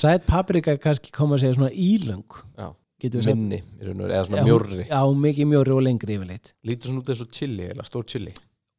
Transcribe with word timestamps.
sæt 0.00 0.28
paprika 0.28 0.76
kannski 0.80 1.12
koma 1.14 1.36
að 1.36 1.44
segja 1.44 1.58
svona 1.58 1.72
ílöng. 1.72 2.38
Já, 2.58 2.70
minni 3.30 3.60
í 3.60 3.88
raun 3.88 4.00
og 4.00 4.06
veru, 4.06 4.12
eða 4.14 4.28
svona 4.28 4.40
Já, 4.40 4.46
mjórri. 4.48 4.86
já, 4.90 5.00
mikið 5.24 5.50
mjóri 5.52 5.74
og 5.74 5.82
lengri 5.86 6.16
yfirleitt. 6.18 6.54
Lítur 6.68 6.92
svona 6.92 7.04
út 7.04 7.12
eins 7.12 7.24
og 7.24 7.34
chili, 7.36 7.68
eða 7.72 7.88
stór 7.88 8.06
chili. 8.12 8.32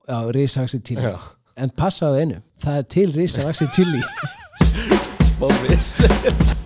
Já, 0.07 0.17
risaxi 0.37 0.81
til 0.85 1.01
Já, 1.01 1.13
en 1.57 1.75
passaðu 1.77 2.23
einu, 2.23 2.41
það 2.61 2.81
er 2.81 2.89
til 2.97 3.13
risaxi 3.17 3.69
chili. 3.75 4.01
Smá 5.31 6.57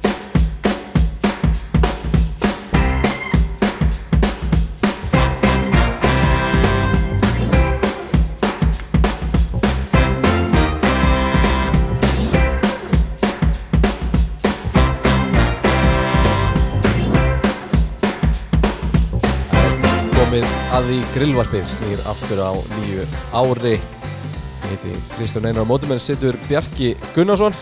að 20.75 20.89
því 20.89 20.95
grillvarpið 21.13 21.67
snýr 21.71 22.01
aftur 22.11 22.39
á 22.43 22.51
nýju 22.51 23.03
ári. 23.31 23.75
Ég 23.79 24.71
heiti 24.73 24.95
Kristján 25.13 25.45
Einar 25.47 25.63
Mótumenn 25.69 26.01
sittur 26.03 26.35
Bjarki 26.49 26.89
Gunnarsson. 27.15 27.55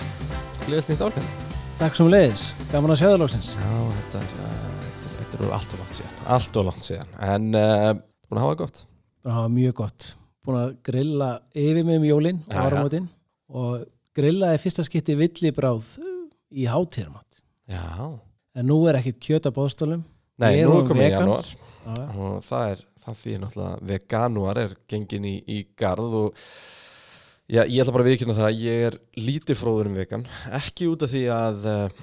Gleðilt 0.64 0.90
nýtt 0.90 1.04
ár. 1.06 1.20
Takk 1.78 1.98
sem 2.00 2.10
leiðis, 2.10 2.46
gaman 2.72 2.94
að 2.96 3.02
sjá 3.04 3.08
það 3.12 3.20
lóksins 3.22 3.52
Já, 3.60 3.68
þetta 4.00 4.22
er, 4.22 4.32
uh, 4.40 4.88
þetta 5.04 5.38
er, 5.38 5.44
allt 5.60 5.76
og 5.76 5.84
langt 5.84 6.00
síðan. 6.00 6.16
Allt 6.36 6.58
og 6.58 6.66
langt 6.70 6.88
síðan. 6.88 7.12
En 7.28 7.46
uh, 7.60 7.90
búin 8.26 8.40
að 8.40 8.46
hafa 8.48 8.60
gott. 8.64 8.80
Það 9.28 9.38
var 9.44 9.52
mjög 9.60 9.76
gott. 9.84 10.08
Búin 10.48 10.58
að 10.64 10.72
grilla 10.90 11.28
yfir 11.54 11.86
með 11.90 12.00
um 12.00 12.08
jólin 12.10 12.40
og 12.48 12.56
áramótin. 12.64 13.06
Og 13.54 13.84
grillaði 14.18 14.64
fyrsta 14.64 14.88
skipti 14.88 15.18
villibráð 15.20 15.92
í 16.50 16.66
hátíðarmat. 16.72 17.44
Já, 17.70 18.10
en 18.58 18.68
nú 18.72 18.80
er 18.90 18.98
ekkit 19.04 19.22
kjöt 19.30 19.52
að 19.52 19.60
bóðstólum 19.60 20.02
nei, 20.42 20.64
nú 20.66 20.80
er 20.80 20.90
komið 20.90 21.12
í 21.12 21.14
vegan. 21.14 21.62
Og 21.84 22.40
það 22.46 22.70
er, 22.72 22.82
það 23.04 23.20
því 23.20 23.36
náttúrulega 23.42 23.90
veganúar 23.92 24.60
er 24.62 24.76
gengin 24.90 25.28
í, 25.28 25.36
í 25.44 25.60
garð 25.80 26.18
og 26.22 26.42
já, 27.48 27.62
ég 27.64 27.82
ætla 27.84 27.96
bara 27.96 28.06
að 28.06 28.12
viðkynna 28.12 28.38
það 28.38 28.50
að 28.50 28.64
ég 28.64 28.88
er 28.88 28.98
lítið 29.20 29.60
fróður 29.60 29.92
um 29.92 30.00
vegan. 30.00 30.26
Ekki 30.60 30.90
út 30.92 31.06
af 31.06 31.14
því 31.14 31.24
að 31.36 31.68
uh, 31.70 32.02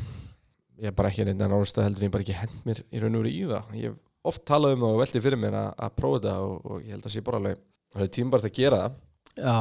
ég 0.80 0.90
er 0.90 0.96
bara 0.96 1.12
ekki 1.12 1.26
reynda 1.28 1.48
en 1.48 1.56
árastu 1.56 1.84
heldur 1.84 2.06
ég 2.06 2.14
bara 2.14 2.26
ekki 2.26 2.38
hend 2.38 2.62
mér 2.68 2.82
í 2.88 3.02
raun 3.02 3.16
og 3.16 3.24
veru 3.24 3.32
í 3.32 3.48
það. 3.50 3.74
Ég 3.80 3.90
hef 3.90 4.30
oft 4.30 4.44
talað 4.48 4.76
um 4.76 4.84
það 4.84 4.94
og 4.94 5.02
veltið 5.04 5.26
fyrir 5.26 5.40
mér 5.40 5.58
að, 5.62 5.70
að 5.86 5.96
prófa 5.96 6.20
þetta 6.20 6.36
og, 6.44 6.56
og 6.60 6.84
ég 6.84 6.94
held 6.96 7.08
að 7.08 7.14
sé 7.14 7.24
bara 7.24 7.40
alveg 7.40 7.64
það 7.90 8.06
er 8.06 8.14
tímbart 8.18 8.48
að 8.48 8.56
gera 8.60 8.84
það. 8.84 9.00
Já, 9.40 9.58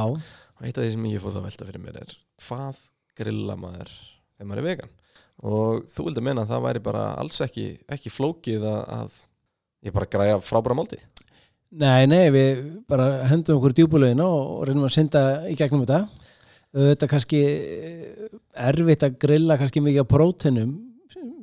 og 0.60 0.64
eitt 0.66 0.78
af 0.78 0.84
því 0.84 0.94
sem 0.96 1.10
ég 1.10 1.24
fóð 1.24 1.40
að 1.40 1.46
velta 1.48 1.68
fyrir 1.68 1.84
mér 1.84 2.00
er 2.02 2.16
hvað 2.44 2.80
grilla 3.20 3.56
maður 3.60 3.92
þegar 3.92 4.50
maður 4.50 4.62
er 4.62 4.68
vegan? 4.68 4.94
Og 5.40 5.84
þú 5.88 6.06
vildi 6.06 6.22
meina 6.24 6.44
að 6.44 6.52
það 6.52 6.64
væri 6.66 6.82
bara 6.84 7.04
alls 7.16 7.40
ekki, 7.44 7.66
ekki 7.88 8.12
flókið 8.12 8.66
að, 8.68 8.80
að 8.98 9.18
ég 9.86 9.94
bara 9.96 10.08
græja 10.10 10.40
frábæra 10.44 10.76
máltið 10.78 11.04
nei, 11.70 12.06
nei, 12.10 12.26
við 12.34 12.60
bara 12.90 13.26
hendum 13.30 13.60
okkur 13.60 13.74
djúbulegina 13.76 14.26
og, 14.26 14.64
reynum 14.68 14.88
að 14.88 14.94
synda 14.96 15.24
í 15.50 15.56
gegnum 15.58 15.84
þetta. 15.84 16.28
Þetta 16.70 17.06
er 17.06 17.10
kannski 17.10 17.40
eh, 17.50 18.30
erfitt 18.68 19.04
að 19.06 19.18
grilla 19.22 19.56
kannski 19.58 19.82
mikið 19.82 20.04
af 20.04 20.10
prótenum 20.10 20.76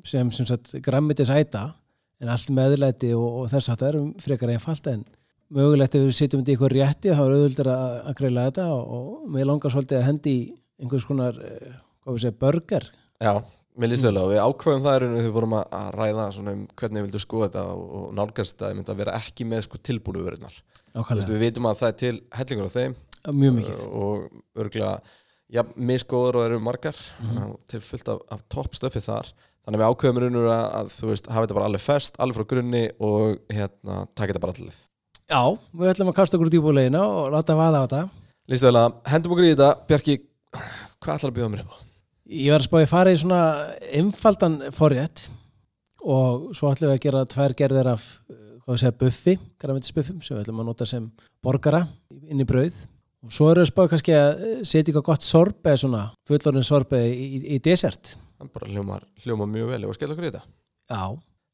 sem, 0.08 0.30
sem 0.32 0.48
sagt 0.48 0.78
grammitis 0.84 1.32
æta 1.34 1.66
en 2.24 2.32
allt 2.32 2.52
meðlæti 2.56 3.12
og, 3.16 3.42
og 3.42 3.50
þess 3.52 3.74
að 3.74 3.82
það 3.82 3.90
er 3.90 3.98
frekar 4.24 4.54
einfalt 4.54 4.88
en 4.92 5.04
mögulegt 5.54 5.98
ef 6.00 6.06
við 6.06 6.16
sitjum 6.16 6.42
þetta 6.42 6.54
í 6.54 6.56
eitthvað 6.56 6.74
rétti 6.76 7.12
þá 7.12 7.20
er 7.26 7.36
auðvöldur 7.36 7.72
að, 7.74 7.98
að 8.00 8.16
grilla 8.22 8.48
þetta 8.48 8.70
og, 8.78 8.96
og 8.96 9.28
mér 9.36 9.50
langar 9.52 9.76
svolítið 9.76 10.00
að 10.00 10.08
hendi 10.08 10.38
einhvers 10.80 11.08
konar, 11.10 11.44
eh, 11.44 11.76
hvað 12.04 12.18
við 12.18 12.24
segja, 12.24 12.40
burger. 12.46 12.90
Já, 13.24 13.34
mér 13.78 13.92
líst 13.92 14.06
vel 14.08 14.18
á 14.18 14.26
við 14.30 14.40
ákveðum 14.42 14.84
það 14.86 14.96
í 14.98 15.00
rauninu 15.04 15.18
þegar 15.20 15.28
við 15.28 15.36
vorum 15.38 15.54
að 15.60 15.66
að 15.80 15.88
ræða 16.00 16.26
svona 16.36 16.54
um 16.58 16.64
hvernig 16.80 16.98
við 17.02 17.08
vildum 17.08 17.24
skoða 17.24 17.48
þetta 17.48 17.64
og, 17.74 18.08
nálgast 18.18 18.56
þetta, 18.56 18.72
ég 18.72 18.78
myndi 18.80 18.94
að 18.94 19.02
vera 19.04 19.16
ekki 19.22 19.48
með 19.52 19.62
sko 19.68 19.80
tilbúinu 19.90 20.24
verðunar 20.26 20.58
ákvæmlega, 20.98 21.30
við 21.34 21.44
vitum 21.46 21.68
að 21.70 21.80
það 21.82 21.90
er 21.92 21.98
til 22.02 22.16
hellingur 22.40 22.68
á 22.68 22.76
þeim. 22.78 22.96
Mjög 23.38 23.54
mikið. 23.58 23.82
Uh, 23.84 23.98
og 24.02 24.64
örgulega 24.64 24.94
já, 25.54 25.62
misgóður 25.78 26.40
og 26.40 26.46
eru 26.48 26.60
margar 26.64 26.98
Mhm. 27.22 27.38
uh, 27.38 27.56
til 27.68 27.82
fullt 27.82 28.08
af, 28.10 28.20
af 28.32 28.42
toppstöfi 28.50 29.02
þar. 29.04 29.30
Þannig 29.68 29.78
að 29.78 29.84
við 29.84 29.90
ákveðum 29.92 30.18
í 30.18 30.22
rauninu 30.24 30.48
að, 30.48 30.66
að 30.80 30.92
þú 30.96 31.08
veist, 31.12 31.28
hafa 31.28 31.44
þetta 31.46 31.58
bara 31.60 31.66
alveg 31.68 31.84
fest, 31.84 32.18
alveg 32.24 32.38
frá 32.40 32.48
grunni 32.54 32.84
og 33.04 33.38
hérna, 33.52 33.98
taka 34.16 34.32
þetta 34.34 34.44
bara 34.46 34.54
allir 34.56 34.78
Já, 35.28 35.42
við 35.76 35.90
ætlum 35.92 36.10
að 36.14 36.16
kasta 36.22 36.38
okkur 36.40 36.50
djúbulegina 36.54 37.02
og 37.04 37.34
láta 37.36 37.56
vaða 37.60 37.82
á 37.84 37.86
þetta. 37.86 38.02
Líst 38.48 38.64
vel 38.64 38.78
að 38.80 38.94
hendum 39.12 39.34
okkur 39.36 39.44
í 39.44 39.50
þetta. 39.52 39.70
Bjarki, 39.90 40.16
hvað 41.04 41.18
ætlar 41.18 41.34
að 41.34 41.36
bjóða 41.36 41.52
mér 41.52 41.64
upp 41.66 41.74
á? 41.76 41.78
Ég 42.28 42.52
var 42.52 42.60
að 42.60 42.68
spá 42.68 42.78
að 42.82 42.92
fara 42.92 43.14
í 43.14 43.20
svona 43.22 43.42
einfaldan 43.96 44.60
forrétt 44.76 45.30
og 46.04 46.52
svo 46.58 46.74
ætlum 46.74 46.92
við 46.92 46.98
að 46.98 47.04
gera 47.06 47.24
tvær 47.32 47.56
gerðir 47.58 47.90
af 47.94 48.06
hvað 48.28 48.74
við 48.74 48.82
segja 48.82 48.98
buffi, 49.00 49.34
græmitisbuffum 49.62 50.20
sem 50.22 50.36
við 50.36 50.44
ætlum 50.44 50.62
að 50.64 50.68
nota 50.68 50.88
sem 50.90 51.08
borgara 51.44 51.86
inn 52.28 52.44
í 52.44 52.48
brauð. 52.48 52.82
Og 53.24 53.32
svo 53.34 53.48
erum 53.50 53.64
við 53.64 53.68
að 53.68 53.72
spá 53.72 53.82
kannski 53.94 54.14
að 54.14 54.28
uh, 54.36 54.58
setja 54.62 54.84
eitthvað 54.92 55.06
gott 55.08 55.26
sorbe 55.26 55.74
svona, 55.80 56.04
fullorinn 56.30 56.68
sorbe 56.68 57.00
í, 57.08 57.16
í, 57.16 57.40
í 57.56 57.62
desert 57.64 58.14
Það 58.38 58.52
bara 58.54 58.68
hljómar, 58.70 59.08
hljómar 59.24 59.50
mjög 59.50 59.72
vel. 59.72 59.80
Og 59.88 59.96
skella 59.98 60.14
okkur 60.14 60.28
í 60.28 60.30
þetta? 60.30 60.44
Já, 60.92 61.02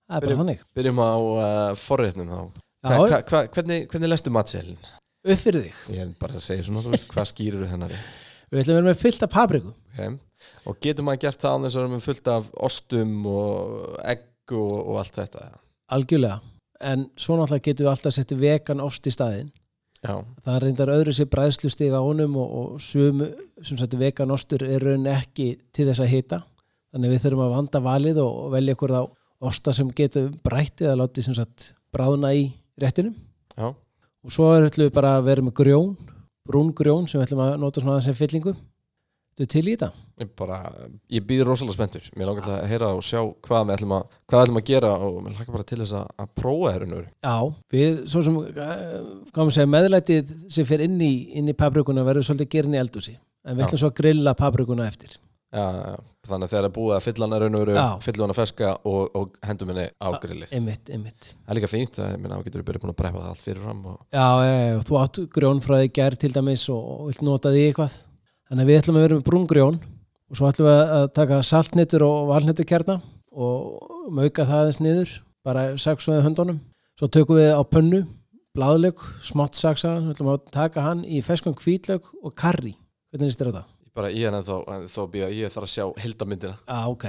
það 0.09 0.17
er 0.17 0.25
bara 0.25 0.39
þannig. 0.41 0.65
Byrjum 0.75 0.99
á 0.99 1.13
uh, 1.13 1.45
forrétnum 1.79 2.33
þá. 2.33 2.41
Hva, 2.83 2.97
hva, 2.97 3.21
hva, 3.29 3.41
hvernig, 3.55 3.85
hvernig 3.93 4.11
lestu 4.11 4.33
matselin? 4.35 4.81
upp 5.23 5.39
fyrir 5.39 5.67
þig. 5.67 5.79
Ég 5.93 6.03
er 6.03 6.11
bara 6.19 6.35
að 6.35 6.43
segja 6.43 6.65
svona, 6.67 6.99
hvað 7.13 7.29
skýrur 7.31 7.69
hennar 7.71 7.93
rétt? 7.93 8.17
Við 8.51 8.61
ætlum 8.61 8.75
að 8.75 8.79
vera 8.81 8.89
með 8.89 8.99
fyllt 8.99 9.23
af 9.23 9.31
papriku. 9.33 9.71
Okay. 9.93 10.17
Og 10.69 10.79
getur 10.83 11.05
maður 11.07 11.25
gert 11.25 11.41
það 11.43 11.57
án 11.57 11.65
þess 11.67 11.75
að 11.75 11.83
vera 11.83 11.93
með 11.93 12.05
fullt 12.07 12.31
af 12.31 12.47
ostum 12.69 13.17
og 13.27 13.99
egg 14.03 14.55
og, 14.55 14.73
og 14.79 15.01
allt 15.01 15.19
þetta 15.19 15.49
algjörlega. 15.93 16.39
En 16.83 17.05
svo 17.19 17.37
náttúrulega 17.37 17.67
getum 17.69 17.85
við 17.85 17.91
alltaf 17.93 18.15
setti 18.15 18.37
vegan 18.39 18.81
ost 18.83 19.07
í 19.07 19.13
staðinn. 19.13 19.51
Já, 20.03 20.17
það 20.43 20.57
reyndar 20.65 20.91
öðru 20.91 21.13
sér 21.15 21.29
bræðslustig 21.31 21.93
á 21.95 22.01
honum 22.03 22.35
og, 22.41 22.55
og 22.59 22.81
sumu 22.83 23.29
sem 23.63 23.79
sagt 23.79 23.95
vegan 23.99 24.33
ostur 24.35 24.65
er 24.67 24.83
raun 24.83 25.07
ekki 25.07 25.53
til 25.75 25.87
þess 25.87 26.03
að 26.03 26.11
hita. 26.11 26.41
Þannig 26.93 27.13
við 27.13 27.23
þurfum 27.23 27.45
að 27.45 27.53
vanda 27.55 27.83
valið 27.85 28.19
og, 28.25 28.33
og 28.41 28.49
velja 28.53 28.75
ykkur 28.75 28.93
þá 28.93 29.01
osta 29.47 29.73
sem 29.75 29.93
getur 29.95 30.27
brættið 30.43 30.91
að 30.91 30.99
láti 31.03 31.23
sem 31.23 31.37
sagt 31.37 31.71
bráðna 31.95 32.33
í 32.35 32.49
réttinum. 32.83 33.15
Já, 33.55 33.71
og 33.71 34.35
svo 34.35 34.51
ætlum 34.57 34.89
við 34.89 34.97
bara 34.97 35.15
að 35.19 35.29
vera 35.29 35.45
með 35.45 35.55
grjón 35.61 35.95
brún 36.47 36.73
grjón 36.75 37.07
sem 37.07 37.21
við 37.21 37.29
ætlum 37.29 37.45
að 37.45 37.57
nota 37.61 37.79
svona 37.79 37.95
aðeins 37.95 38.09
sem 38.09 38.19
fyllingu 38.19 38.53
Þetta 39.33 39.45
er 39.47 39.49
til 39.49 39.63
í 39.65 39.73
þetta? 39.73 39.87
Ég 40.21 40.29
bara 40.37 40.57
Ég 41.09 41.23
býð 41.25 41.39
rosalega 41.47 41.73
spenntur. 41.73 42.05
Mér 42.13 42.29
langar 42.29 42.45
til 42.45 42.53
að 42.53 42.67
heyra 42.69 42.91
og 42.93 43.01
sjá 43.01 43.19
hvað 43.47 43.65
við 43.65 43.75
ætlum 43.79 43.95
að, 43.97 44.15
hvað 44.29 44.37
við 44.39 44.45
ætlum 44.45 44.59
að 44.61 44.67
gera 44.69 44.91
og 44.93 45.17
mér 45.25 45.33
langar 45.39 45.55
bara 45.57 45.67
til 45.71 45.79
þess 45.81 45.95
að, 45.97 46.13
að 46.21 46.31
prófa 46.37 46.73
þér 46.75 46.85
unnur 46.87 47.07
Já, 47.09 47.35
við 47.73 47.99
svo 48.13 48.23
sem 48.27 48.39
eh, 48.45 48.95
hvað 49.33 49.41
maður 49.41 49.57
segja, 49.57 49.71
meðlætið 49.73 50.33
sem 50.53 50.69
fyrir 50.69 50.85
inn 50.85 51.01
í, 51.01 51.11
inn 51.41 51.49
í 51.49 51.57
paprikuna 51.57 52.05
verður 52.05 52.29
svolítið 52.29 52.51
gerin 52.53 52.77
í 52.77 52.81
eldúsi 52.83 53.15
en 53.17 53.57
við 53.57 53.65
ætlum 53.65 53.81
svo 53.81 53.89
að 53.89 53.97
grilla 54.03 54.35
paprikuna 54.37 54.85
eftir. 54.87 55.17
Já, 55.53 55.65
þannig 56.25 56.47
að 56.47 56.53
þegar 56.53 56.63
það 56.63 56.69
er 56.69 56.77
búið 56.77 56.93
að 56.95 57.03
fylla 57.05 57.25
hana 57.27 57.39
raun 57.41 57.57
og 57.57 57.61
veru, 57.61 57.73
Já. 57.77 57.83
fylla 58.01 58.25
hana 58.25 58.37
feska 58.37 58.69
og, 58.89 59.01
og 59.19 59.35
hendum 59.45 59.69
henni 59.69 59.83
á 60.01 60.09
grillið. 60.23 60.53
einmitt, 60.57 60.89
einmitt. 60.89 61.27
Það 61.33 61.51
er 61.53 61.59
líka 61.59 61.69
fínt, 61.69 61.99
það 61.99 62.07
er 62.07 62.23
minna 62.23 62.39
að 62.39 62.47
getur 62.47 62.65
búin 62.69 62.93
að 62.93 62.97
preppa 63.01 63.21
það 63.21 63.33
allt 63.33 63.43
fyrir 63.43 63.61
fram 63.65 63.83
og 63.91 63.99
Já, 64.07 64.25
já, 64.47 64.55
já, 64.63 64.79
þú 64.89 64.97
átt 65.03 65.19
grjónfræði 65.35 65.91
gær 65.93 66.17
til 66.23 66.31
dæmis 66.33 66.65
og, 66.73 66.87
og 66.95 67.11
vilt 67.11 67.21
nota 67.27 67.53
því 67.53 67.67
eitthvað 67.67 67.99
þannig 68.53 68.67
að 68.67 68.69
við 68.69 68.79
ætlum 68.79 68.97
að 68.99 69.03
vera 69.03 69.15
með 69.17 69.25
brúngrjón 69.25 69.77
og 70.29 70.37
svo 70.37 70.49
ætlum 70.51 70.67
við 70.67 70.91
að 70.93 71.03
taka 71.17 71.37
saltnittur 71.47 72.03
og 72.05 72.27
valnitturkerna 72.29 72.99
og 73.33 74.11
mauka 74.13 74.45
það 74.45 74.59
aðeins 74.59 74.79
niður 74.85 75.13
bara 75.43 75.63
saksuðið 75.81 76.27
höndunum. 76.27 76.59
Svo 76.99 77.09
tökum 77.09 77.39
við 77.39 77.49
á 77.49 77.61
pönnu 77.65 78.03
bláðlaug, 78.53 79.01
smátt 79.25 79.57
saksa 79.57 79.95
við 79.97 80.11
ætlum 80.13 80.29
að 80.35 80.45
taka 80.53 80.85
hann 80.85 81.01
í 81.01 81.23
feskum 81.25 81.57
hvítlaug 81.57 82.11
og 82.21 82.35
karri 82.37 82.75
hvernig 83.09 83.33
það? 83.33 83.65
ég 83.65 83.97
bara, 83.97 84.13
ég 84.13 84.29
er 84.29 84.37
ennþá, 84.37 84.59
að 85.01 85.09
býja, 85.15 85.33
ég 85.33 85.53
þarf 85.53 85.65
að 85.67 85.73
sjá 85.73 85.83
hildamyndina. 86.05 86.55
Já, 86.69 86.77
ok, 86.93 87.03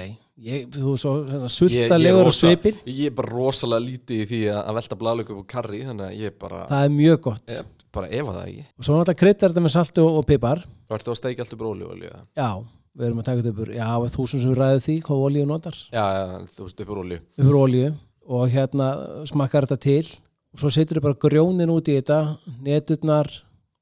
ég, 0.49 0.67
þú 0.73 0.97
er 0.97 1.01
svo 1.05 1.15
hérna, 1.29 1.45
er 1.45 1.55
sultalegur 1.55 2.29
og 2.29 2.37
svipin 2.37 2.83
Ég 2.89 3.07
er 3.09 3.15
bara 3.21 3.33
rosalega 3.33 3.85
lítið 3.85 4.25
í 4.25 4.27
því 4.33 4.43
að 4.57 4.75
velta 4.81 4.99
bladlöku 5.01 5.37
upp 5.37 5.45
á 5.45 5.53
karri, 5.55 5.85
þannig 5.85 6.09
að 6.09 6.21
ég 6.25 6.37
bara, 6.41 6.67
það 6.73 6.89
er 6.89 6.95
mjög 6.97 7.23
gott. 7.29 7.53
Ég 7.53 7.84
bara 7.95 8.09
efa 8.11 8.33
það 8.37 8.49
ekki. 8.51 8.65
og 8.79 8.85
svo 8.87 8.97
náttúrulega 8.99 9.21
kryddar 9.23 9.53
þetta 9.55 9.65
með 9.67 9.75
salti 9.77 10.03
og, 10.05 10.19
og 10.21 10.27
pipar 10.29 10.65
Þú 10.89 10.97
ert 10.99 11.07
þú 11.07 11.13
að 11.15 11.21
steikja 11.21 11.45
allt 11.47 11.55
upp 11.57 11.63
og 11.69 11.79
líka. 12.01 12.21
já, 12.37 12.49
við 12.95 13.07
erum 13.09 13.23
að 13.23 13.29
taka 13.29 13.43
þetta 13.43 13.53
uppur 13.55 13.73
já, 13.75 13.89
þú 14.17 14.27
sem 14.31 14.41
sem 14.45 14.55
ræðið 14.59 14.83
því, 14.89 14.97
hvað 15.07 15.25
olíu 15.29 15.47
notar 15.51 15.79
Já, 15.95 16.05
já, 16.19 16.25
þú 16.57 16.67
veist 16.69 16.85
upp 16.85 16.93
róli. 16.99 17.21
uppur 17.39 17.59
olíu 17.63 17.95
og 18.25 18.45
hérna 18.55 18.89
smakkar 19.29 19.67
þetta 19.69 19.81
til 19.85 20.07
og 20.55 20.61
svo 20.63 20.71
setur 20.71 21.01
þú 21.01 21.05
bara 21.09 21.21
grjónin 21.25 21.73
út 21.75 21.89
í 21.91 21.97
þetta 21.99 22.19
neturnar, 22.65 23.29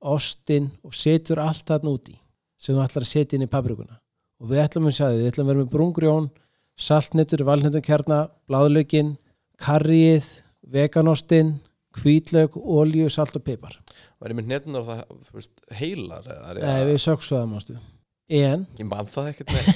ostin 0.00 0.70
og 0.82 0.94
setur 0.96 1.38
allt 1.42 1.66
þarna 1.68 1.92
út 1.94 2.08
í 2.10 2.16
sem 2.62 2.74
þú 2.74 2.82
ætlar 2.84 3.04
að 3.04 3.10
setja 3.12 3.36
inn 3.38 3.44
í 3.46 3.50
paprikuna 3.50 3.98
og 4.42 4.48
við 4.50 4.62
ætlum 4.64 4.88
að 4.90 4.96
segja 4.96 5.18
við 5.20 5.28
ætlum 5.32 5.44
að 5.46 5.52
vera 5.52 5.62
með 5.62 5.72
brúngrjón 5.74 6.30
saltnetur, 6.82 7.42
valneturkjarna 7.46 8.16
bláðlaugin, 8.48 9.12
karrið 9.60 10.24
veganostin, 10.72 11.52
hvítlaug 12.00 12.56
olíu, 12.56 13.08
salt 13.12 13.36
og 13.36 13.44
pipar. 13.46 13.76
Var 14.22 14.32
ég 14.32 14.38
með 14.38 14.48
hnetunar 14.50 14.86
það, 14.86 15.02
þú 15.26 15.38
veist, 15.38 15.52
heilar 15.78 16.28
er 16.32 16.60
Nei, 16.62 16.80
við 16.92 17.00
söksuðum 17.04 17.56
en 18.32 18.66
Ég 18.78 18.88
man 18.88 19.08
það 19.10 19.32
ekkert 19.32 19.52
með. 19.52 19.70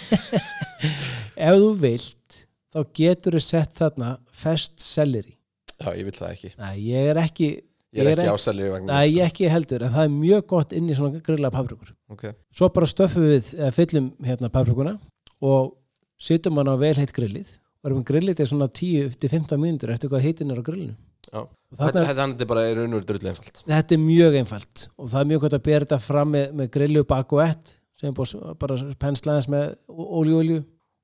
ef 1.46 1.58
þú 1.60 1.70
vilt 1.82 2.42
þá 2.72 2.80
getur 2.96 3.36
þú 3.36 3.42
sett 3.44 3.76
þarna 3.76 4.12
fest 4.32 4.80
selleri. 4.84 5.34
Já, 5.76 5.90
ég 5.92 6.06
vil 6.08 6.16
það 6.16 6.30
ekki. 6.32 6.52
Nei, 6.60 6.74
ég 6.88 7.10
er 7.12 7.20
ekki 7.20 7.48
Ég 7.96 8.02
er 8.02 8.08
Ég 8.10 8.12
er 8.12 8.18
ekki 8.20 8.26
ekki- 8.26 8.36
ásælir 8.36 8.66
í 8.66 8.72
vagnin 8.74 8.90
Nei, 8.90 9.04
ég 9.14 9.24
ekki 9.30 9.48
heldur, 9.48 9.82
en 9.86 9.92
það 9.94 10.04
er 10.08 10.12
mjög 10.12 10.46
gott 10.50 10.72
inn 10.76 10.88
í 10.90 10.96
svona 10.96 11.20
grilla 11.24 11.50
paprikur. 11.54 11.92
Ok, 12.12 12.24
Svo 12.52 12.68
bara 12.74 12.88
stöffum 12.90 13.24
við, 13.24 13.52
eða 13.56 13.72
fyllum 13.72 14.10
hérna 14.26 14.50
paprikuna 14.52 14.96
og 15.40 15.76
setjum 16.20 16.58
hann 16.60 16.72
á 16.72 16.76
vel 16.80 16.94
heitt 16.98 17.14
grillið. 17.16 17.54
Og 17.80 17.90
erum 17.90 18.04
grillið 18.04 18.40
til 18.40 18.48
svona 18.50 18.68
10-15 18.68 19.60
mínútur 19.62 19.92
eftir 19.94 20.10
hvað 20.12 20.26
heitin 20.26 20.50
er 20.52 20.60
á 20.60 20.64
grillinu. 20.66 20.96
Já. 21.32 21.40
Og 21.42 21.80
Þetta 21.80 22.26
er 22.26 22.48
bara 22.48 22.66
í 22.68 22.74
raun 22.76 22.94
og 22.94 23.00
veru 23.00 23.08
drullu 23.10 23.30
einfalt. 23.32 23.62
Þetta 23.66 23.96
er 23.96 24.02
mjög 24.02 24.38
einfalt 24.40 24.86
og 24.94 25.10
það 25.12 25.20
er 25.20 25.30
mjög 25.32 25.42
gott 25.44 25.56
að 25.58 25.64
bera 25.66 25.86
þetta 25.86 25.98
fram 26.04 26.32
með, 26.34 26.46
með 26.60 26.70
grillu 26.76 27.02
baguett 27.08 27.72
sem 27.96 28.12
að 28.12 28.54
bara 28.60 28.76
penslaðins 29.00 29.48
með 29.50 29.74
ólíu-ólíu, 29.88 30.60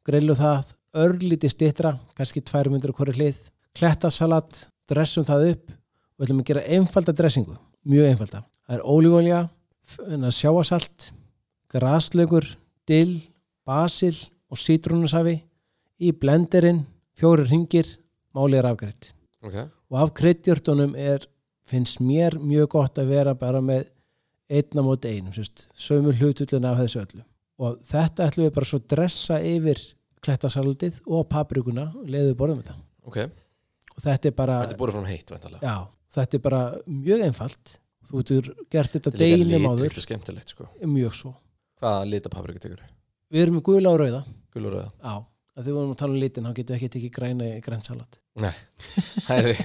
grillu 0.06 0.36
það, 0.36 0.74
örlíti 1.02 1.48
stittra, 1.50 1.94
kannski 2.18 2.42
2 2.44 2.72
myndur 2.72 2.92
hverju 2.96 3.16
hlið, 3.16 3.38
klettasalat, 3.78 4.66
dressum 4.90 5.24
það 5.24 5.46
upp 5.54 5.72
og 5.72 6.20
við 6.20 6.26
ætlum 6.26 6.42
að 6.42 6.50
gera 6.50 6.64
einfalda 6.76 7.14
dressingu, 7.16 7.56
mjög 7.88 8.10
einfalda. 8.12 8.42
Það 8.68 8.76
er 8.76 8.84
ólíu-ólíja, 8.92 9.40
sjáasalt, 10.36 11.08
graslaugur, 11.72 12.46
dill, 12.88 13.22
basil 13.66 14.14
og 14.52 14.60
sítrónusafi. 14.60 15.38
Í 16.02 16.12
blenderinn, 16.18 16.82
fjórir 17.18 17.48
ringir, 17.48 17.88
málið 18.34 18.60
er 18.60 18.68
afgreitt. 18.72 19.12
Ok, 19.42 19.56
og 19.92 19.98
af 20.00 20.14
kryddjörtunum 20.16 20.94
er 20.96 21.26
finnst 21.68 22.00
mér 22.00 22.38
mjög 22.40 22.70
gott 22.72 22.98
að 23.00 23.10
vera 23.12 23.34
bara 23.38 23.60
með 23.64 23.90
einna 24.52 24.84
móti 24.84 25.12
einum 25.12 25.34
sömu 25.76 26.14
hlutullin 26.16 26.66
af 26.68 26.80
þessu 26.80 27.02
öllu. 27.02 27.24
Og 27.62 27.78
þetta 27.86 28.26
ætlum 28.28 28.48
við 28.48 28.54
bara 28.56 28.68
svo 28.68 28.80
dressa 28.90 29.38
yfir 29.44 29.80
klettasaldið 30.24 31.00
og 31.06 31.28
paprikuna 31.30 31.90
og 31.98 32.08
leiðu 32.10 32.34
borðum 32.38 32.62
þetta. 32.62 32.76
Ok. 33.06 33.18
Og 33.92 34.00
þetta 34.02 34.30
er 34.30 34.36
bara, 34.36 34.58
Þetta 34.64 34.88
er 34.88 35.08
heitt, 35.10 35.32
já, 35.62 35.76
þetta 36.16 36.38
er 36.38 36.44
bara 36.46 36.62
mjög 36.88 37.24
einfalt. 37.28 37.76
Þú 38.08 38.22
getur 38.22 38.48
gert 38.72 38.96
þetta 38.96 39.12
deginum 39.14 39.68
og 39.70 39.82
skemmtilegt 40.02 40.54
sko. 40.54 40.66
Mjög 40.82 41.14
svo, 41.14 41.34
Hvaða 41.82 42.08
lita 42.08 42.32
paprika 42.32 42.62
tekur? 42.62 42.80
við 43.32 43.44
erum 43.44 43.60
með 43.60 43.66
gula 43.68 43.92
og 43.92 44.00
rauða. 44.00 44.24
Gul 44.52 44.66
og 44.66 44.74
rauða? 44.74 44.90
já, 45.02 45.14
að 45.56 45.62
því 45.62 45.70
við 45.70 45.78
vorum 45.78 45.94
að 45.94 46.00
tala 46.02 46.16
um 46.16 46.22
litin 46.24 46.48
þá 46.48 46.54
getum 46.56 46.74
við 46.74 46.80
ekki 46.80 46.92
tekið 46.96 47.14
græna 47.18 47.48
í 47.52 47.62
grænsalat 47.64 48.21
Nei, 48.40 48.54
það 49.26 49.48
er, 49.50 49.58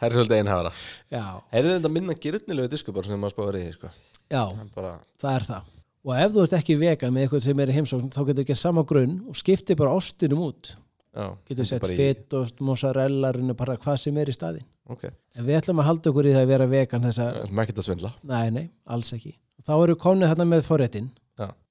það 0.00 0.06
er 0.08 0.14
svolítið 0.16 0.38
einhafara 0.40 0.70
já, 1.12 1.24
Er 1.52 1.66
þetta 1.68 1.90
minna 1.92 2.14
gyrnilegu 2.16 2.70
disku 2.72 2.94
bara 2.96 3.04
sem 3.10 3.20
maður 3.20 3.34
spáður 3.36 3.58
í 3.60 3.64
sko? 3.74 3.90
já, 4.32 4.42
Það 4.48 4.62
er 4.64 4.70
bara, 4.78 4.92
það 5.20 5.34
er 5.40 5.44
það. 5.50 5.66
Og 6.04 6.14
ef 6.20 6.32
þú 6.34 6.42
ert 6.44 6.54
ekki 6.58 6.74
vegan 6.80 7.12
með 7.16 7.26
eitthvað 7.26 7.42
sem 7.44 7.60
er 7.64 7.70
í 7.72 7.74
heimsókn 7.78 8.08
þá 8.12 8.18
getur 8.28 8.42
þú 8.42 8.46
gert 8.50 8.60
sama 8.60 8.82
grunn 8.88 9.14
og 9.28 9.36
skipti 9.40 9.76
bara 9.76 9.92
ostinum 9.96 10.42
út. 10.48 10.74
Já 11.14 11.26
getur 11.48 11.68
sett 11.68 11.84
í- 11.88 11.96
fetost, 12.00 12.58
mozzarella 12.64 13.30
runni, 13.36 13.54
bara 13.56 13.76
hvað 13.80 14.00
sem 14.02 14.16
er 14.20 14.32
í 14.32 14.34
staðinn. 14.34 14.66
Ok, 14.92 15.04
en 15.08 15.46
við 15.46 15.60
ætlum 15.60 15.80
að 15.80 15.86
halda 15.88 16.10
okkur 16.10 16.26
í 16.28 16.32
það 16.34 16.42
að 16.44 16.50
vera 16.52 16.66
vegan 16.68 17.06
þessa, 17.06 17.28
ekki 17.62 17.76
að 17.76 17.86
svindla. 17.86 18.10
Nei, 18.28 18.50
nei, 18.52 18.64
alls 18.92 19.12
ekki. 19.16 19.32
Þá 19.64 19.72
eru 19.84 19.94
komnið 20.00 20.32
þarna 20.34 20.48
með 20.50 20.64
forréttin 20.66 21.06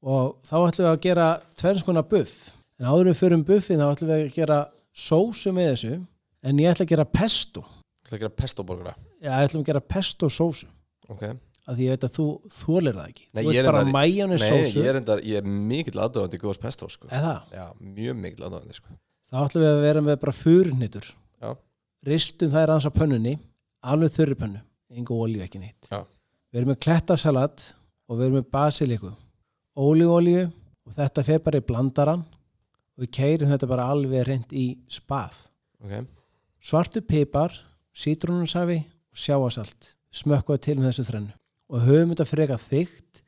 og 0.02 0.40
þá 0.48 0.56
ætlum 0.70 0.86
við 0.86 0.92
að 0.94 1.02
gera 1.06 1.28
tverns 1.60 1.84
konar 1.86 2.08
buff. 2.10 2.34
En 2.82 2.88
áður 2.90 3.12
við 3.12 3.20
förum 3.22 3.44
buffin 3.46 3.80
þá 3.84 3.86
ætlum 3.94 4.10
við 4.14 4.24
að 4.24 4.34
gera 4.40 4.58
sósu 4.98 5.54
með 5.54 5.70
þessu 5.76 5.94
en 6.44 6.60
ég 6.62 6.70
ætla 6.74 6.86
að 6.86 6.92
gera 6.94 7.06
pesto. 7.06 7.64
Það 8.04 8.12
er 8.12 8.18
að 8.18 8.24
gera 8.26 8.36
pesto 8.44 8.64
borgara 8.68 8.94
já, 9.24 9.32
ég 9.32 9.48
ætlum 9.48 9.64
að 9.64 9.70
gera 9.72 9.80
pesto 9.96 10.30
sósu. 10.30 10.68
Ok, 11.10 11.24
af 11.68 11.78
því 11.78 11.86
ég 11.88 11.94
veit 11.96 12.04
að 12.08 12.14
þú 12.18 12.26
þólir 12.52 12.98
það 12.98 13.08
ekki. 13.14 13.26
Nei, 13.34 13.44
þú 13.44 13.48
ég 13.48 13.56
er 13.56 13.64
veist 13.64 13.70
bara 13.72 13.84
reyndar- 13.84 13.96
mæjónu 13.96 14.38
Nei, 14.38 14.50
sósu. 14.50 14.80
ég 14.84 14.90
er, 14.92 14.96
endar, 15.00 15.20
ég 15.24 15.38
er 15.40 15.48
mikill 15.48 16.00
aðdöfandi 16.04 16.40
góðs 16.44 16.60
pesto 16.60 16.90
sko. 16.90 17.08
eða 17.08 17.34
Já, 17.54 17.66
mjög 17.80 18.16
mikill 18.20 18.44
aðdöfandi 18.48 18.74
sko. 18.80 18.88
þá 19.32 19.36
ætlum 19.48 19.64
við 19.64 19.72
að 19.74 19.82
vera 19.88 20.02
með 20.02 20.20
bara 20.20 20.32
furnitur 20.38 21.08
Já. 21.42 21.56
ristum 22.06 22.50
þær 22.52 22.68
aðeins 22.74 22.88
á 22.88 22.92
pönnunni 23.00 23.40
alveg 23.84 24.12
þurri 24.12 24.36
pönnu, 24.36 24.62
engu 24.92 25.16
olíu 25.24 25.42
ekki 25.44 25.60
neitt. 25.60 25.88
Já. 25.92 26.04
við 26.54 26.60
erum 26.62 26.70
með 26.76 26.80
klettasalat 26.86 27.74
og 28.10 28.18
við 28.20 28.26
erum 28.28 28.38
með 28.44 28.50
basiliku 28.52 29.14
ólíu 29.78 30.52
og 30.86 30.94
þetta 30.94 31.24
fer 31.26 31.40
bara 31.40 31.58
í 31.62 31.66
blandaran 31.66 32.24
og 32.28 33.00
við 33.06 33.10
keirum 33.18 33.50
þetta 33.50 33.68
bara 33.72 33.88
alveg 33.90 34.28
reynd 34.28 34.52
í 34.54 34.78
spað. 34.92 35.34
Ok, 35.84 36.06
svartu 36.64 37.04
pipar, 37.06 37.56
sítrónunsafi 37.94 38.80
og 38.84 39.20
sjáasalt 39.20 39.94
smökkuða 40.14 40.62
til 40.62 40.78
með 40.80 40.92
þessu 40.92 41.08
þrennu. 41.10 41.34
Og 41.74 41.84
höfum 41.88 42.14
þetta 42.14 42.30
freka 42.30 42.60
þygt 42.62 43.24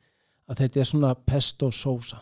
að 0.46 0.62
þetta 0.62 0.80
er 0.80 0.88
svona 0.88 1.12
pesto 1.26 1.70
sósa. 1.74 2.20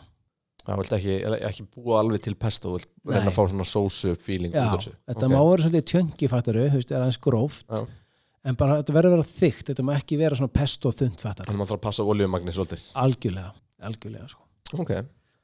Það 0.65 0.79
vilt 0.81 0.95
ekki, 0.97 1.15
ekki 1.45 1.65
búa 1.69 1.99
alveg 2.01 2.23
til 2.25 2.33
pesto 2.41 2.71
Þú 2.71 2.79
vilt 2.79 2.87
reyna 3.05 3.29
að 3.29 3.35
fá 3.35 3.43
svona 3.51 3.67
sósu 3.69 4.15
feeling 4.17 4.55
Já, 4.55 4.63
út 4.63 4.71
af 4.71 4.79
þessu. 4.79 4.93
þetta 5.11 5.27
Ok. 5.27 5.33
má 5.35 5.41
vera 5.45 5.65
svolítið 5.65 5.85
tjöngi 5.91 6.29
fattaru, 6.31 6.63
hefst, 6.73 6.91
er 6.91 7.03
aðeins 7.03 7.19
gróft 7.21 7.67
Já. 7.69 7.83
en 8.49 8.57
bara 8.57 8.79
þetta 8.79 8.95
verður 8.95 9.11
að 9.11 9.15
vera 9.19 9.27
þygt 9.29 9.69
þetta 9.69 9.85
má 9.85 9.91
ekki 9.93 10.17
vera 10.17 10.39
svona 10.39 10.55
pesto 10.57 10.89
þund 10.89 11.21
fattaru 11.21 11.45
Þannig 11.45 11.53
að 11.53 11.61
maður 11.61 11.71
þarf 11.75 11.77
að 11.77 11.85
passa 11.85 12.07
oljumagni 12.15 12.55
svolítið. 12.57 12.87
Algjörlega, 13.03 13.53
algjörlega 13.91 14.31
sko. 14.33 14.41
Ok, 14.81 14.91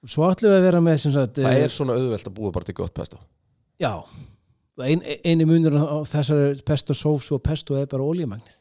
svo 0.10 0.26
ætlum 0.32 0.56
við 0.56 0.58
að 0.58 0.68
vera 0.72 0.82
með 0.82 1.00
sagt, 1.06 1.38
það 1.38 1.54
eh, 1.54 1.64
er 1.68 1.78
svona 1.78 2.00
auðvelt 2.02 2.32
að 2.32 2.38
búa 2.42 2.56
bara 2.58 2.66
til 2.72 2.78
gott 2.82 2.98
pesto. 2.98 3.22
Já 3.78 3.94
ein, 4.80 5.04
eini 5.26 5.48
munur 5.48 5.76
á 5.76 5.98
þessari 6.08 6.64
pesto 6.66 6.96
sósu 6.98 7.38
og 7.38 7.44
pesto 7.44 7.76
er 7.80 7.90
bara 7.92 8.06
olíumagnið. 8.08 8.58